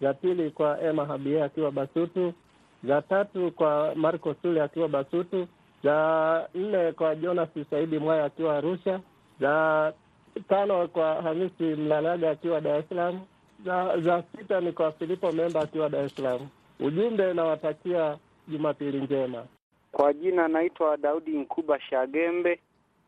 za 0.00 0.14
pili 0.14 0.50
kwa 0.50 0.80
Emma 0.82 1.06
Habie 1.06 1.42
akiwa 1.42 1.70
Basutu, 1.72 2.34
za 2.86 3.02
tatu 3.02 3.50
kwa 3.52 3.92
Marco 3.94 4.34
Sule 4.42 4.62
akiwa 4.62 4.88
Basutu, 4.88 5.46
za 5.84 6.48
nne 6.54 6.92
kwa 6.92 7.14
Jonas 7.16 7.48
Saidi 7.70 7.98
Mwaya 7.98 8.24
akiwa 8.24 8.56
Arusha, 8.56 9.00
za 9.40 9.92
tano 10.48 10.88
kwa 10.88 11.22
Hamisi 11.22 11.62
Mlalaga 11.62 12.30
akiwa 12.30 12.60
Dar 12.60 12.78
es 12.78 12.88
Salaam, 12.88 13.20
za, 13.64 13.98
za 14.00 14.22
sita 14.36 14.60
ni 14.60 14.72
kwa 14.72 14.92
Filipo 14.92 15.32
Memba 15.32 15.60
akiwa 15.60 15.88
Dar 15.88 16.04
es 16.04 16.14
Salaam. 16.16 16.48
Ujumbe 16.80 17.34
nawatakia 17.34 18.18
Jumapili 18.48 19.00
njema. 19.00 19.44
Kwa 19.92 20.12
jina 20.12 20.48
naitwa 20.48 20.96
Daudi 20.96 21.30
Nkuba 21.38 21.80
Shagembe 21.80 22.60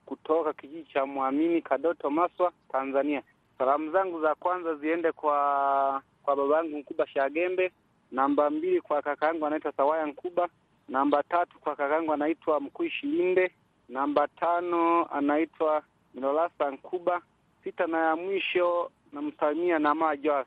kutoka 0.06 0.52
kijiji 0.52 0.92
cha 0.92 1.06
Mwamini 1.06 1.62
Kadoto, 1.62 2.10
Maswa, 2.10 2.52
Tanzania. 2.72 3.22
Salamu 3.58 3.90
zangu 3.92 4.20
za 4.20 4.34
kwanza 4.34 4.74
ziende 4.74 5.12
kwa 5.12 6.02
kwa 6.22 6.34
yangu 6.56 6.78
Nkuba 6.78 7.06
Shagembe, 7.06 7.72
namba 8.12 8.50
mbili 8.50 8.80
kwa 8.80 9.02
kaka 9.02 9.26
yangu 9.26 9.46
anaitwa 9.46 9.72
Sawaya 9.72 10.06
Nkuba, 10.06 10.48
namba 10.88 11.22
tatu 11.22 11.58
kwa 11.58 11.76
kaka 11.76 11.94
yangu 11.94 12.12
anaitwa 12.12 12.60
Mkui 12.60 12.90
Shilinde, 12.90 13.50
namba 13.88 14.28
tano 14.28 15.04
anaitwa 15.12 15.82
Milolasa 16.14 16.70
Nkuba, 16.70 17.20
sita 17.64 17.86
na 17.86 17.98
ya 17.98 18.16
mwisho 18.16 18.90
namsalimia 19.12 19.78
na 19.78 19.94
majoas 19.94 20.46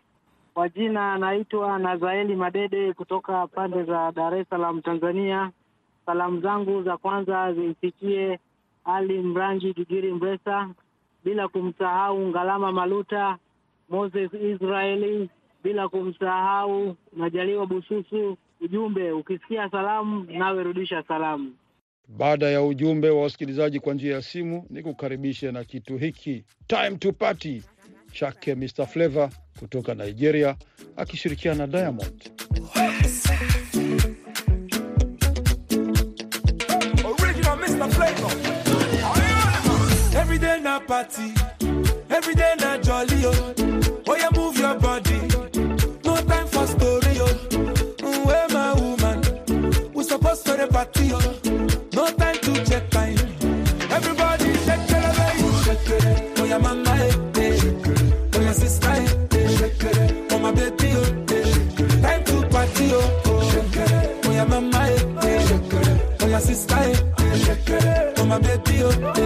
Kwa 0.53 0.69
jina 0.69 1.13
anaitwa 1.13 1.79
Nazaeli 1.79 2.35
Madede 2.35 2.93
kutoka 2.93 3.47
pande 3.47 3.83
za 3.83 4.11
Dar 4.11 4.35
es 4.35 4.49
Salaam, 4.49 4.81
Tanzania. 4.81 5.51
Salamu 6.05 6.41
zangu 6.41 6.83
za 6.83 6.97
kwanza 6.97 7.53
zimfikie 7.53 8.39
Ali 8.85 9.19
Mrangi 9.21 9.73
Gigiri 9.73 10.13
Mresa, 10.13 10.69
bila 11.23 11.47
kumsahau 11.47 12.19
Ngalama 12.27 12.71
Maluta, 12.71 13.37
Moses 13.89 14.33
Israeli, 14.33 15.29
bila 15.63 15.89
kumsahau 15.89 16.95
Majaliwa 17.13 17.65
Bususu. 17.67 18.37
Ujumbe, 18.61 19.11
ukisikia 19.11 19.69
salamu 19.71 20.23
nawe 20.23 20.63
rudisha 20.63 21.03
salamu. 21.07 21.53
Baada 22.07 22.49
ya 22.49 22.63
ujumbe 22.63 23.09
wa 23.09 23.21
wasikilizaji 23.21 23.79
kwa 23.79 23.93
njia 23.93 24.13
ya 24.15 24.21
simu, 24.21 24.65
ni 24.69 24.83
kukaribisha 24.83 25.51
na 25.51 25.63
kitu 25.63 25.97
hiki 25.97 26.43
time 26.67 26.97
to 26.97 27.11
party 27.11 27.63
chake 28.11 28.55
Mr 28.55 28.85
Flavor 28.87 29.29
kutoka 29.59 29.93
Nigeria 29.95 30.55
akishirikiana 30.97 31.67
na 31.67 31.67
Diamond. 31.67 32.31
Original 37.05 37.57
Mr. 37.57 37.89
Flavor. 37.91 38.31
Every 40.21 40.37
day 40.39 40.59
na 40.61 40.79
party, 40.79 41.33
every 42.09 42.35
day 42.35 42.53
na 42.59 42.77
jolly 42.77 43.25
oh. 43.25 43.53
Oh 44.07 44.15
yeah, 44.17 44.29
move 44.35 44.57
your 44.57 44.78
Oh 68.81 69.18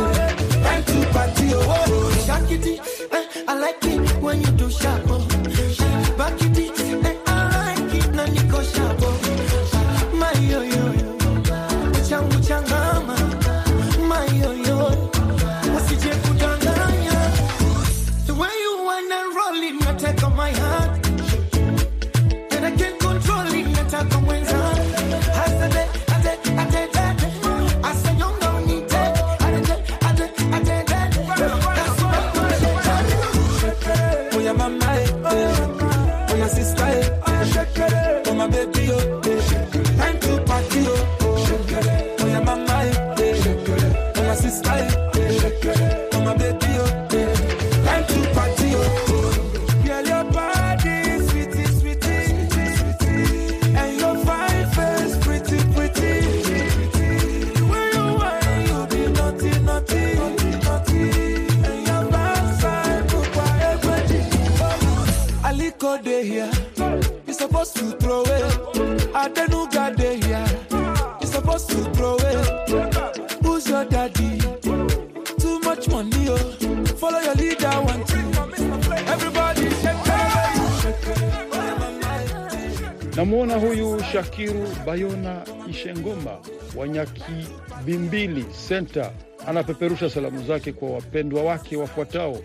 Namwona 83.23 83.55
huyu 83.55 83.99
Shakiru 84.11 84.67
Bayona 84.85 85.45
Ishengoma 85.69 86.39
wa 86.75 86.87
Nyakibimbili 86.87 88.45
Senta, 88.53 89.11
anapeperusha 89.47 90.09
salamu 90.09 90.43
zake 90.43 90.73
kwa 90.73 90.89
wapendwa 90.89 91.43
wake 91.43 91.77
wafuatao: 91.77 92.37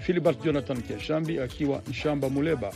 Filibert 0.00 0.44
Jonathan 0.44 0.82
Keshambi 0.82 1.40
akiwa 1.40 1.82
Nshamba 1.90 2.28
Muleba, 2.30 2.72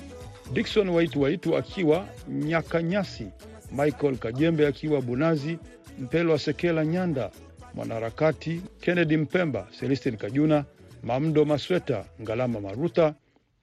Dikson 0.52 0.88
Waitu 0.88 1.22
Waitu 1.22 1.56
akiwa 1.56 2.06
Nyakanyasi, 2.28 3.26
Michael 3.72 4.16
Kajembe 4.16 4.66
akiwa 4.66 5.00
Bunazi, 5.02 5.58
Mpelwa 5.98 6.38
Sekela 6.38 6.84
Nyanda, 6.86 7.30
mwanaharakati 7.74 8.60
Kennedy 8.80 9.16
Mpemba, 9.16 9.66
Celestin 9.80 10.16
Kajuna, 10.16 10.64
Mamdo 11.02 11.44
Masweta, 11.44 12.04
Ngalama 12.22 12.60
Maruta, 12.60 13.14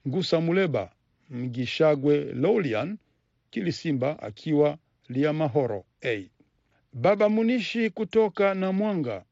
Ngusa 0.08 0.40
Muleba, 0.40 0.90
Mgishagwe 1.30 2.18
Lolian 2.24 2.96
Kilisimba 3.50 4.18
akiwa 4.22 4.78
Liamahoro 5.08 5.84
a 6.04 6.28
Baba 6.92 7.28
Munishi 7.28 7.90
kutoka 7.90 8.54
Namwanga 8.54 9.24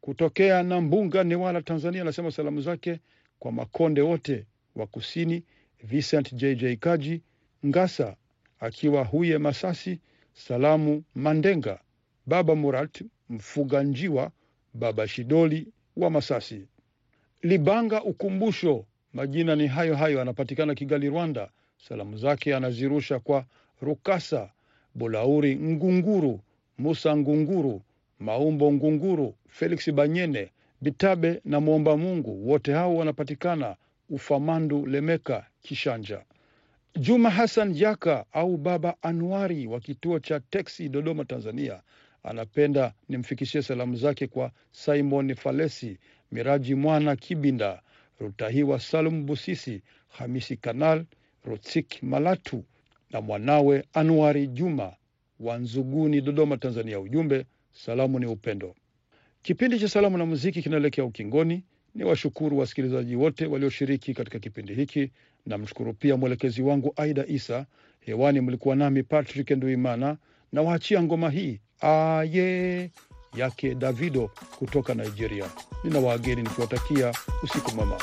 kutokea 0.00 0.62
na 0.62 0.80
mbunga 0.80 1.24
Newala, 1.24 1.62
Tanzania, 1.62 2.02
anasema 2.02 2.30
salamu 2.30 2.60
zake 2.60 3.00
kwa 3.38 3.52
Makonde 3.52 4.00
wote 4.00 4.46
wa 4.76 4.86
kusini, 4.86 5.42
Vincent 5.82 6.34
JJ 6.34 6.64
Kaji 6.80 7.22
Ngasa 7.66 8.16
akiwa 8.60 9.04
Huye 9.04 9.38
Masasi, 9.38 10.00
salamu 10.32 11.04
Mandenga, 11.14 11.80
Baba 12.26 12.54
Murat 12.54 13.02
Mfuga 13.28 13.82
Njiwa, 13.82 14.30
Baba 14.74 15.08
Shidoli 15.08 15.68
wa 15.96 16.10
Masasi, 16.10 16.66
Libanga 17.42 18.02
Ukumbusho, 18.04 18.86
majina 19.12 19.56
ni 19.56 19.66
hayo 19.66 19.96
hayo, 19.96 20.20
anapatikana 20.20 20.74
Kigali, 20.74 21.08
Rwanda. 21.08 21.50
Salamu 21.88 22.16
zake 22.16 22.54
anazirusha 22.54 23.18
kwa 23.18 23.44
Rukasa 23.82 24.50
Bulauri 24.94 25.56
Ngunguru, 25.56 26.40
Musa 26.78 27.16
Ngunguru, 27.16 27.82
Maumbo 28.20 28.72
Ngunguru, 28.72 29.34
Felix 29.48 29.90
Banyene, 29.92 30.50
Bitabe 30.80 31.40
na 31.44 31.60
Mwomba 31.60 31.96
Mungu, 31.96 32.48
wote 32.50 32.72
hao 32.72 32.96
wanapatikana 32.96 33.76
Ufamandu, 34.10 34.86
Lemeka, 34.86 35.46
Kishanja. 35.62 36.24
Juma 37.00 37.30
Hassan 37.30 37.74
Jaka 37.74 38.24
au 38.32 38.56
Baba 38.56 38.94
Anuari 39.02 39.66
wa 39.66 39.80
kituo 39.80 40.18
cha 40.18 40.40
teksi 40.40 40.88
Dodoma, 40.88 41.24
Tanzania, 41.24 41.82
anapenda 42.22 42.92
nimfikishie 43.08 43.62
salamu 43.62 43.96
zake 43.96 44.26
kwa 44.26 44.50
Simon 44.72 45.34
Falesi, 45.34 45.98
Miraji 46.32 46.74
Mwana 46.74 47.16
Kibinda, 47.16 47.82
Rutahiwa 48.20 48.80
Salum 48.80 49.26
Busisi, 49.26 49.82
Hamisi 50.08 50.56
Kanal, 50.56 51.04
Rotsik 51.44 52.02
Malatu 52.02 52.64
na 53.12 53.20
mwanawe 53.20 53.84
Anuari 53.92 54.46
Juma 54.46 54.92
wa 55.40 55.58
Nzuguni, 55.58 56.20
Dodoma, 56.20 56.56
Tanzania. 56.56 57.00
Ujumbe, 57.00 57.46
salamu 57.72 58.18
ni 58.18 58.26
upendo. 58.26 58.74
Kipindi 59.42 59.78
cha 59.80 59.88
salamu 59.88 60.18
na 60.18 60.26
muziki 60.26 60.62
kinaelekea 60.62 61.04
ukingoni. 61.04 61.62
Ni 61.94 62.04
washukuru 62.04 62.58
wasikilizaji 62.58 63.16
wote 63.16 63.46
walioshiriki 63.46 64.14
katika 64.14 64.38
kipindi 64.38 64.74
hiki. 64.74 65.10
Namshukuru 65.46 65.94
pia 65.94 66.16
mwelekezi 66.16 66.62
wangu 66.62 66.92
Aida 66.96 67.26
Isa. 67.26 67.66
Hewani 68.00 68.40
mlikuwa 68.40 68.76
nami 68.76 69.02
Patrick 69.02 69.50
Nduimana, 69.50 70.16
na 70.52 70.62
waachia 70.62 71.02
ngoma 71.02 71.30
hii 71.30 71.60
aye 71.80 72.90
yake 73.36 73.74
Davido 73.74 74.30
kutoka 74.58 74.94
Nigeria. 74.94 75.50
Nina 75.84 75.98
waageni 76.00 76.42
nikiwatakia 76.42 77.12
usiku 77.42 77.70
mwema. 77.76 77.98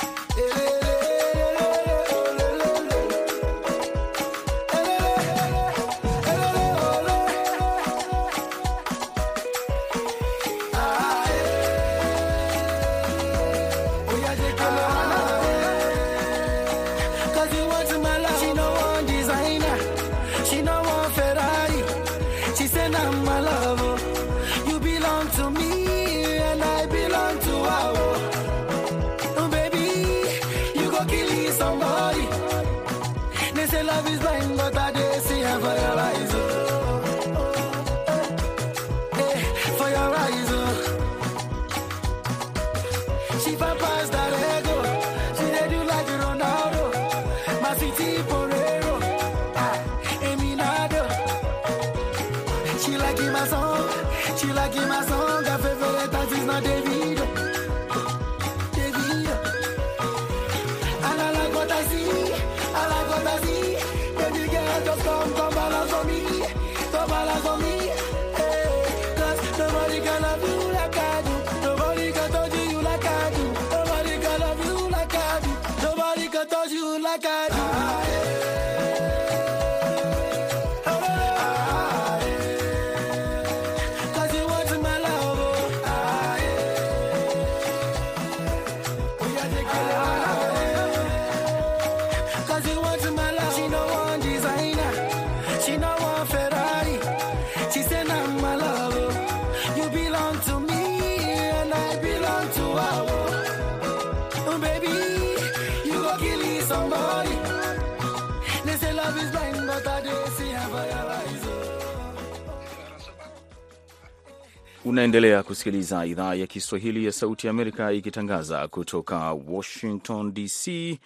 Unaendelea 114.89 115.43
kusikiliza 115.43 116.05
idhaa 116.05 116.35
ya 116.35 116.47
Kiswahili 116.47 117.05
ya 117.05 117.11
Sauti 117.11 117.47
ya 117.47 117.51
Amerika 117.51 117.91
ikitangaza 117.91 118.67
kutoka 118.67 119.33
Washington 119.33 120.33
DC. 120.33 120.97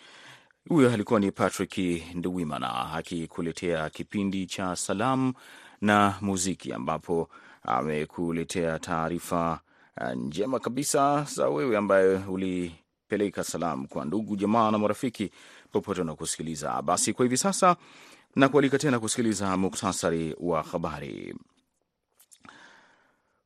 Huyo 0.70 0.94
alikuwa 0.94 1.20
ni 1.20 1.32
Patrick 1.32 1.78
Nduwimana 2.16 2.94
akikuletea 2.94 3.90
kipindi 3.90 4.46
cha 4.46 4.76
salamu 4.76 5.34
na 5.82 6.16
muziki, 6.22 6.74
ambapo 6.74 7.30
amekuletea 7.64 8.80
taarifa 8.80 9.60
njema 10.16 10.60
kabisa 10.60 11.24
za 11.36 11.50
wewe 11.50 11.78
ambaye 11.78 12.16
ulipeleka 12.16 13.44
salamu 13.44 13.88
kwa 13.88 14.06
ndugu 14.06 14.36
jamaa 14.36 14.72
na 14.72 14.78
marafiki 14.78 15.32
popote 15.72 16.02
unakusikiliza. 16.02 16.82
Basi 16.82 17.14
kwa 17.14 17.26
hivi 17.26 17.38
sasa 17.38 17.76
na 18.36 18.50
kualika 18.50 18.78
tena 18.78 19.00
kusikiliza 19.00 19.58
muktasari 19.58 20.36
wa 20.40 20.62
habari. 20.64 21.36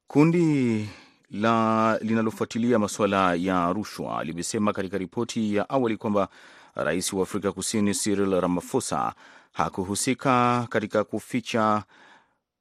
Kundi 0.08 0.89
la 1.32 1.98
linalofuatilia 2.02 2.80
masuala 2.80 3.36
ya 3.36 3.74
rushwa 3.74 4.24
limesema 4.24 4.74
katika 4.74 4.98
ripoti 4.98 5.56
ya 5.56 5.70
awali 5.70 5.98
kwamba 5.98 6.28
rais 6.76 7.13
wa 7.13 7.24
Afrika 7.24 7.52
Kusini 7.52 7.93
Cyril 7.93 8.39
Ramaphosa 8.41 9.13
hakuhusika 9.52 10.67
katika 10.70 11.04
kuficha 11.04 11.84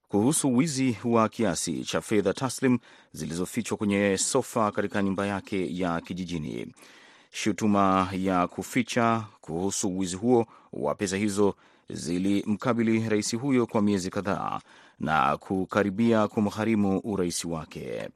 kuhusu 0.08 0.56
wizi 0.56 0.98
wa 1.04 1.28
kiasi 1.28 1.84
cha 1.84 2.00
fedha 2.00 2.32
taslim 2.34 2.78
zilizofichwa 3.12 3.76
kwenye 3.76 4.18
sofa 4.18 4.72
katika 4.72 5.02
nyumba 5.02 5.26
yake 5.26 5.78
ya 5.78 6.00
kijijini. 6.00 6.74
Shutuma 7.30 8.08
ya 8.12 8.46
kuficha 8.48 9.24
kuhusu 9.40 9.98
wizi 9.98 10.16
huo 10.16 10.46
wa 10.72 10.94
pesa 10.94 11.16
hizo 11.16 11.54
zilimkabili 11.90 13.08
rais 13.08 13.36
huyo 13.36 13.66
kwa 13.66 13.82
miezi 13.82 14.10
kadhaa 14.10 14.60
na 15.00 15.36
kukaribia 15.36 16.28
kumgharimu 16.28 16.98
urais 17.04 17.44
wake. 17.44 18.08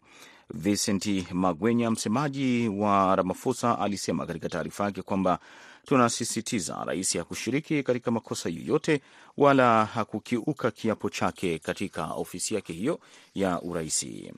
Vincent 0.54 1.30
Magwenya, 1.33 1.90
msemaji 1.90 2.68
wa 2.68 3.16
Ramaphosa, 3.16 3.78
alisema 3.78 4.26
katika 4.26 4.48
taarifa 4.48 4.85
yake 4.85 5.02
kwamba 5.02 5.38
tunasisitiza 5.87 6.85
rais 6.85 7.16
hakushiriki 7.16 7.83
katika 7.83 8.11
makosa 8.11 8.48
yoyote 8.48 9.00
wala 9.37 9.85
hakukiuka 9.85 10.70
kiapo 10.70 11.11
chake 11.11 11.59
katika 11.59 12.06
ofisi 12.06 12.54
yake 12.54 12.72
hiyo 12.72 13.00
ya 13.35 13.62
uraisi. 13.62 14.33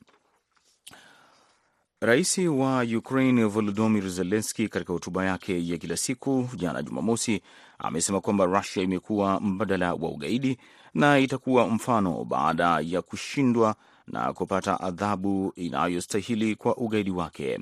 Rais 2.05 2.39
wa 2.39 2.83
Ukraine 2.99 3.45
Volodymyr 3.45 4.09
Zelensky 4.11 4.69
katika 4.69 4.93
hotuba 4.93 5.25
yake 5.25 5.69
ya 5.69 5.79
kila 5.79 5.97
siku 5.97 6.49
jana 6.57 6.83
Jumamosi 6.83 7.43
amesema 7.79 8.21
kwamba 8.21 8.45
Rusia 8.45 8.83
imekuwa 8.83 9.41
mbadala 9.41 9.95
wa 9.95 10.09
ugaidi 10.11 10.59
na 10.95 11.19
itakuwa 11.19 11.69
mfano 11.69 12.25
baada 12.25 12.81
ya 12.81 13.03
kushindwa 13.03 13.75
na 14.07 14.33
kupata 14.33 14.81
adhabu 14.81 15.53
inayostahili 15.57 16.55
kwa 16.57 16.77
ugaidi 16.77 17.11
wake. 17.11 17.61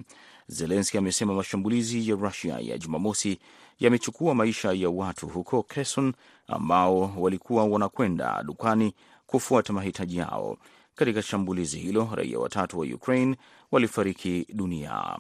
Zelensky 0.49 0.99
amesema 0.99 1.35
mashambulizi 1.35 2.11
ya 2.11 2.17
Rusia 2.17 2.59
ya 2.61 2.79
Jumamosi 2.79 3.39
yamechukua 3.81 4.35
maisha 4.35 4.73
ya 4.73 4.91
watu 4.91 5.27
huko 5.29 5.63
Kherson 5.63 6.13
ambao 6.47 7.15
walikuwa 7.19 7.65
wanakwenda 7.65 8.43
dukani 8.47 8.95
kufuata 9.27 9.73
mahitaji 9.73 10.17
yao. 10.17 10.57
Katika 10.95 11.23
shambulizi 11.23 11.79
hilo 11.79 12.09
raia 12.15 12.39
watatu 12.39 12.79
wa 12.79 12.87
Ukraine 12.87 13.37
walifariki 13.71 14.47
dunia. 14.55 15.19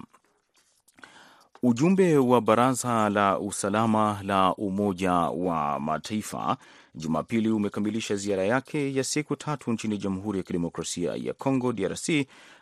Ujumbe 1.62 2.16
wa 2.18 2.40
Baraza 2.40 3.08
la 3.08 3.38
Usalama 3.38 4.20
la 4.22 4.54
Umoja 4.54 5.12
wa 5.12 5.80
Mataifa 5.80 6.56
Jumapili 6.94 7.50
umekamilisha 7.50 8.16
ziara 8.16 8.44
yake 8.44 8.94
ya 8.94 9.04
siku 9.04 9.36
tatu 9.36 9.72
nchini 9.72 9.98
Jamhuri 9.98 10.38
ya 10.38 10.44
Kidemokrasia 10.44 11.12
ya 11.16 11.32
Kongo, 11.34 11.72
DRC, 11.72 12.08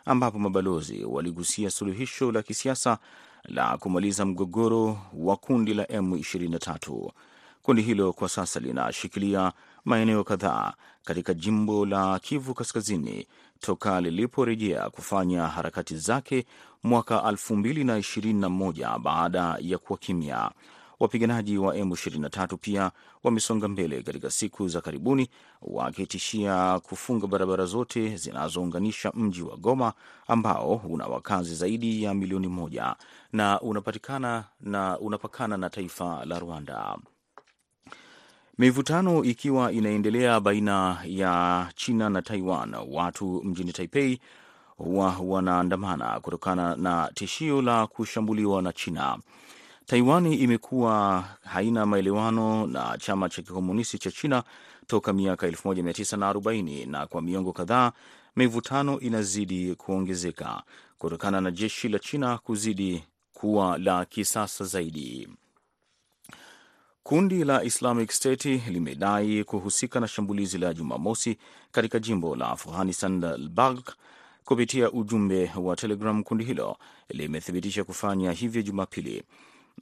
ambapo 0.05 0.39
mabalozi 0.39 1.03
waligusia 1.05 1.69
suluhisho 1.69 2.31
la 2.31 2.41
kisiasa 2.43 2.97
la 3.43 3.77
kumaliza 3.77 4.25
mgogoro 4.25 4.97
wa 5.13 5.37
kundi 5.37 5.73
la 5.73 5.83
M23. 5.83 7.11
Kundi 7.61 7.81
hilo 7.81 8.13
kwa 8.13 8.29
sasa 8.29 8.59
linashikilia 8.59 9.51
maeneo 9.85 10.23
kadhaa 10.23 10.73
katika 11.09 11.33
jimbo 11.33 11.85
la 11.85 12.19
Kivu 12.19 12.53
Kaskazini 12.53 13.27
toka 13.59 14.01
liliporejea 14.01 14.89
kufanya 14.89 15.47
harakati 15.47 15.97
zake 15.97 16.45
mwaka 16.83 17.15
2021 17.15 18.99
baada 18.99 19.57
ya 19.61 19.77
kuwa 19.77 19.99
kimya. 19.99 20.51
Wapiganaji 20.99 21.57
wa 21.57 21.75
M23 21.75 22.57
pia 22.57 22.91
wamesonga 23.23 23.67
mbele 23.67 24.01
katika 24.03 24.29
siku 24.31 24.67
za 24.67 24.81
karibuni, 24.81 25.29
wakitishia 25.61 26.79
kufunga 26.79 27.27
barabara 27.27 27.65
zote 27.65 28.15
zinazounganisha 28.17 29.11
mji 29.15 29.41
wa 29.41 29.57
Goma 29.57 29.93
ambao 30.27 30.75
una 30.89 31.05
wakazi 31.07 31.55
zaidi 31.55 32.03
ya 32.03 32.13
milioni 32.13 32.47
moja 32.47 32.95
na 33.33 33.61
unapatikana 33.61 34.43
na 34.61 34.99
unapakana 34.99 35.57
na 35.57 35.69
taifa 35.69 36.25
la 36.25 36.39
Rwanda. 36.39 36.97
Mivutano 38.59 39.23
ikiwa 39.23 39.71
inaendelea 39.71 40.39
baina 40.39 40.97
ya 41.05 41.67
China 41.75 42.09
na 42.09 42.21
Taiwan, 42.21 42.75
watu 42.89 43.41
mjini 43.43 43.73
Taipei 43.73 44.19
huwa 44.77 45.15
wanaandamana 45.23 46.19
kutokana 46.19 46.75
na 46.75 47.11
tishio 47.13 47.61
la 47.61 47.87
kushambuliwa 47.87 48.61
na 48.61 48.73
China. 48.73 49.17
Taiwan 49.85 50.33
imekuwa 50.33 51.23
haina 51.43 51.85
maelewano 51.85 52.67
na 52.67 52.97
chama 52.97 53.29
cha 53.29 53.41
kikomunisti 53.41 53.97
cha 53.97 54.11
China 54.11 54.43
toka 54.87 55.13
miaka 55.13 55.47
1940 55.47 56.89
na 56.91 57.07
kwa 57.07 57.21
miongo 57.21 57.53
kadhaa 57.53 57.91
mivutano 58.35 58.99
inazidi 58.99 59.75
kuongezeka 59.75 60.63
kutokana 60.97 61.41
na 61.41 61.51
jeshi 61.51 61.89
la 61.89 61.99
China 61.99 62.37
kuzidi 62.37 63.03
kuwa 63.33 63.77
la 63.77 64.05
kisasa 64.05 64.65
zaidi. 64.65 65.27
Kundi 67.09 67.43
la 67.43 67.63
Islamic 67.63 68.11
State 68.11 68.45
limedai 68.67 69.43
kuhusika 69.43 69.99
na 69.99 70.07
shambulizi 70.07 70.57
la 70.57 70.73
Jumamosi 70.73 71.37
katika 71.71 71.99
jimbo 71.99 72.35
la 72.35 72.49
Afghanistan 72.49 73.19
la 73.21 73.37
Balkh. 73.37 73.93
Kupitia 74.45 74.91
ujumbe 74.91 75.51
wa 75.57 75.75
Telegram, 75.75 76.23
kundi 76.23 76.43
hilo 76.43 76.77
limethibitisha 77.09 77.83
kufanya 77.83 78.31
hivyo 78.31 78.61
Jumapili. 78.61 79.23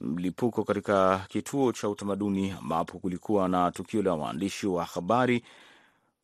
Mlipuko 0.00 0.64
katika 0.64 1.26
kituo 1.28 1.72
cha 1.72 1.88
utamaduni 1.88 2.50
ambapo 2.50 2.98
kulikuwa 2.98 3.48
na 3.48 3.70
tukio 3.70 4.02
la 4.02 4.14
waandishi 4.14 4.66
wa 4.66 4.84
habari 4.84 5.44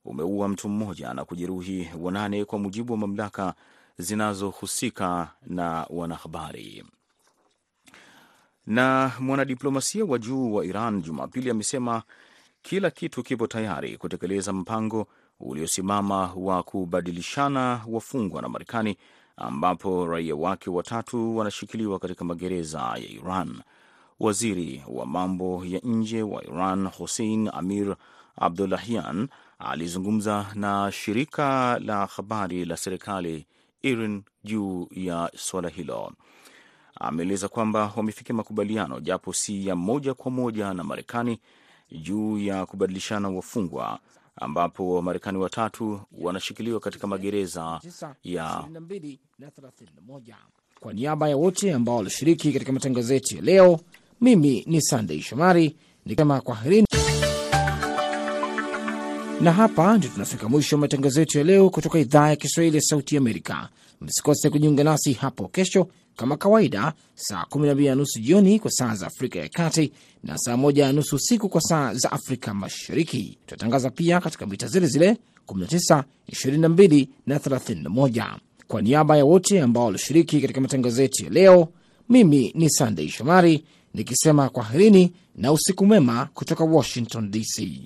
umeua 0.05 0.49
mtu 0.49 0.69
mmoja 0.69 1.15
na 1.15 1.25
kujeruhi 1.25 1.89
wanane, 2.01 2.45
kwa 2.45 2.59
mujibu 2.59 2.93
wa 2.93 2.99
mamlaka 2.99 3.55
zinazohusika 3.99 5.31
na 5.47 5.87
wanahabari. 5.91 6.85
Na 8.67 9.13
mwanadiplomasia 9.21 10.05
wa 10.05 10.19
juu 10.19 10.55
wa 10.55 10.65
Iran 10.67 11.03
Jumapili 11.03 11.51
amesema 11.51 12.03
kila 12.63 12.91
kitu 12.91 13.23
kipo 13.23 13.47
tayari 13.47 13.97
kutekeleza 13.97 14.53
mpango 14.53 15.07
uliosimama 15.41 16.33
wa 16.37 16.63
kubadilishana 16.63 17.81
wafungwa 17.89 18.43
na 18.43 18.49
Marekani, 18.49 18.97
ambapo 19.37 20.07
raia 20.07 20.35
wake 20.37 20.71
watatu 20.71 21.37
wanashikiliwa 21.37 21.99
katika 21.99 22.25
magereza 22.25 22.79
ya 22.81 22.97
Iran. 23.11 23.61
Waziri 24.21 24.85
wa 24.89 25.07
mambo 25.07 25.65
ya 25.65 25.81
nje 25.85 26.23
wa 26.23 26.45
Iran 26.45 26.87
Hussein 26.89 27.51
Amir 27.53 27.97
Abdollahian 28.37 29.29
alizungumza 29.59 30.47
na 30.55 30.93
shirika 30.93 31.79
la 31.85 32.07
habari 32.07 32.65
la 32.65 32.77
serikali 32.77 33.47
IRIN 33.83 34.23
juu 34.45 34.89
ya 34.91 35.31
suala 35.37 35.69
hilo. 35.69 36.13
Ameeleza 37.01 37.49
kwamba 37.49 37.93
wamefikia 37.97 38.35
makubaliano 38.35 39.01
japo 39.01 39.33
si 39.33 39.67
ya 39.67 39.77
moja 39.77 40.15
kwa 40.15 40.31
moja 40.31 40.75
na 40.75 40.85
Marekani 40.85 41.41
juu 41.93 42.39
ya 42.39 42.67
kubadilishana 42.67 43.29
wafungwa 43.29 43.99
ambapo 44.37 44.95
Wamarekani 44.95 45.39
watatu 45.39 46.01
wanashikiliwa 46.19 46.81
katika 46.81 47.07
magereza 47.07 47.81
ya 48.25 48.65
Kwa 50.81 50.93
niaba 50.93 51.29
ya 51.29 51.37
wote 51.37 51.73
ambao 51.73 51.97
walishiriki 51.97 52.53
katika 52.53 52.73
matangazo 52.73 53.15
yetu 53.15 53.37
ya 53.37 53.43
leo, 53.43 53.81
mimi 54.21 54.65
ni 54.67 54.83
Sandei 54.83 55.23
Shomari 55.23 55.77
nikisema 56.07 56.41
kwaherini, 56.41 56.87
na 59.41 59.53
hapa 59.53 59.99
ndio 59.99 60.11
tunafika 60.11 60.49
mwisho 60.49 60.77
wa 60.77 60.81
matangazo 60.81 61.21
yetu 61.21 61.39
ya 61.39 61.45
leo 61.45 61.71
kutoka 61.71 61.99
idhaa 61.99 62.29
ya 62.29 62.37
Kiswahili 62.37 62.77
ya 62.77 62.83
Sauti 62.83 63.17
Amerika. 63.17 63.69
Msikose 64.01 64.51
kujiunga 64.51 64.85
nasi 64.85 65.13
hapo 65.13 65.49
kesho 65.49 65.89
kama 66.17 66.37
kawaida, 66.37 66.93
saa 67.15 67.45
12 67.51 67.89
na 67.89 67.95
nusu 67.95 68.21
jioni 68.21 68.59
kwa 68.59 68.71
saa 68.71 68.95
za 68.95 69.07
Afrika 69.07 69.39
ya 69.39 69.49
Kati 69.49 69.93
na 70.25 70.39
saa 70.39 70.55
1 70.57 70.87
na 70.87 70.93
nusu 70.93 71.17
usiku 71.17 71.49
kwa 71.49 71.61
saa 71.61 71.95
za 71.95 72.13
Afrika 72.13 72.55
Mashariki. 72.55 73.39
Tutatangaza 73.47 73.91
pia 73.91 74.21
katika 74.21 74.47
mita 74.47 74.67
zile 74.67 74.87
zile 74.87 75.17
19, 75.47 76.03
22 76.33 77.09
na 77.27 77.39
31. 77.39 78.37
Kwa 78.69 78.83
niaba 78.83 79.17
ya 79.17 79.25
wote 79.25 79.61
ambao 79.63 79.85
walishiriki 79.85 80.41
katika 80.41 80.61
matangazo 80.61 81.03
yetu 81.03 81.25
ya 81.25 81.31
leo, 81.31 81.69
mimi 82.09 82.53
ni 82.55 82.71
Sandei 82.71 83.09
Shomari 83.09 83.65
nikisema 83.95 84.49
kwaherini 84.49 85.13
na 85.37 85.53
usiku 85.53 85.87
mwema 85.87 86.29
kutoka 86.35 86.65
Washington 86.65 87.31
DC. 87.31 87.83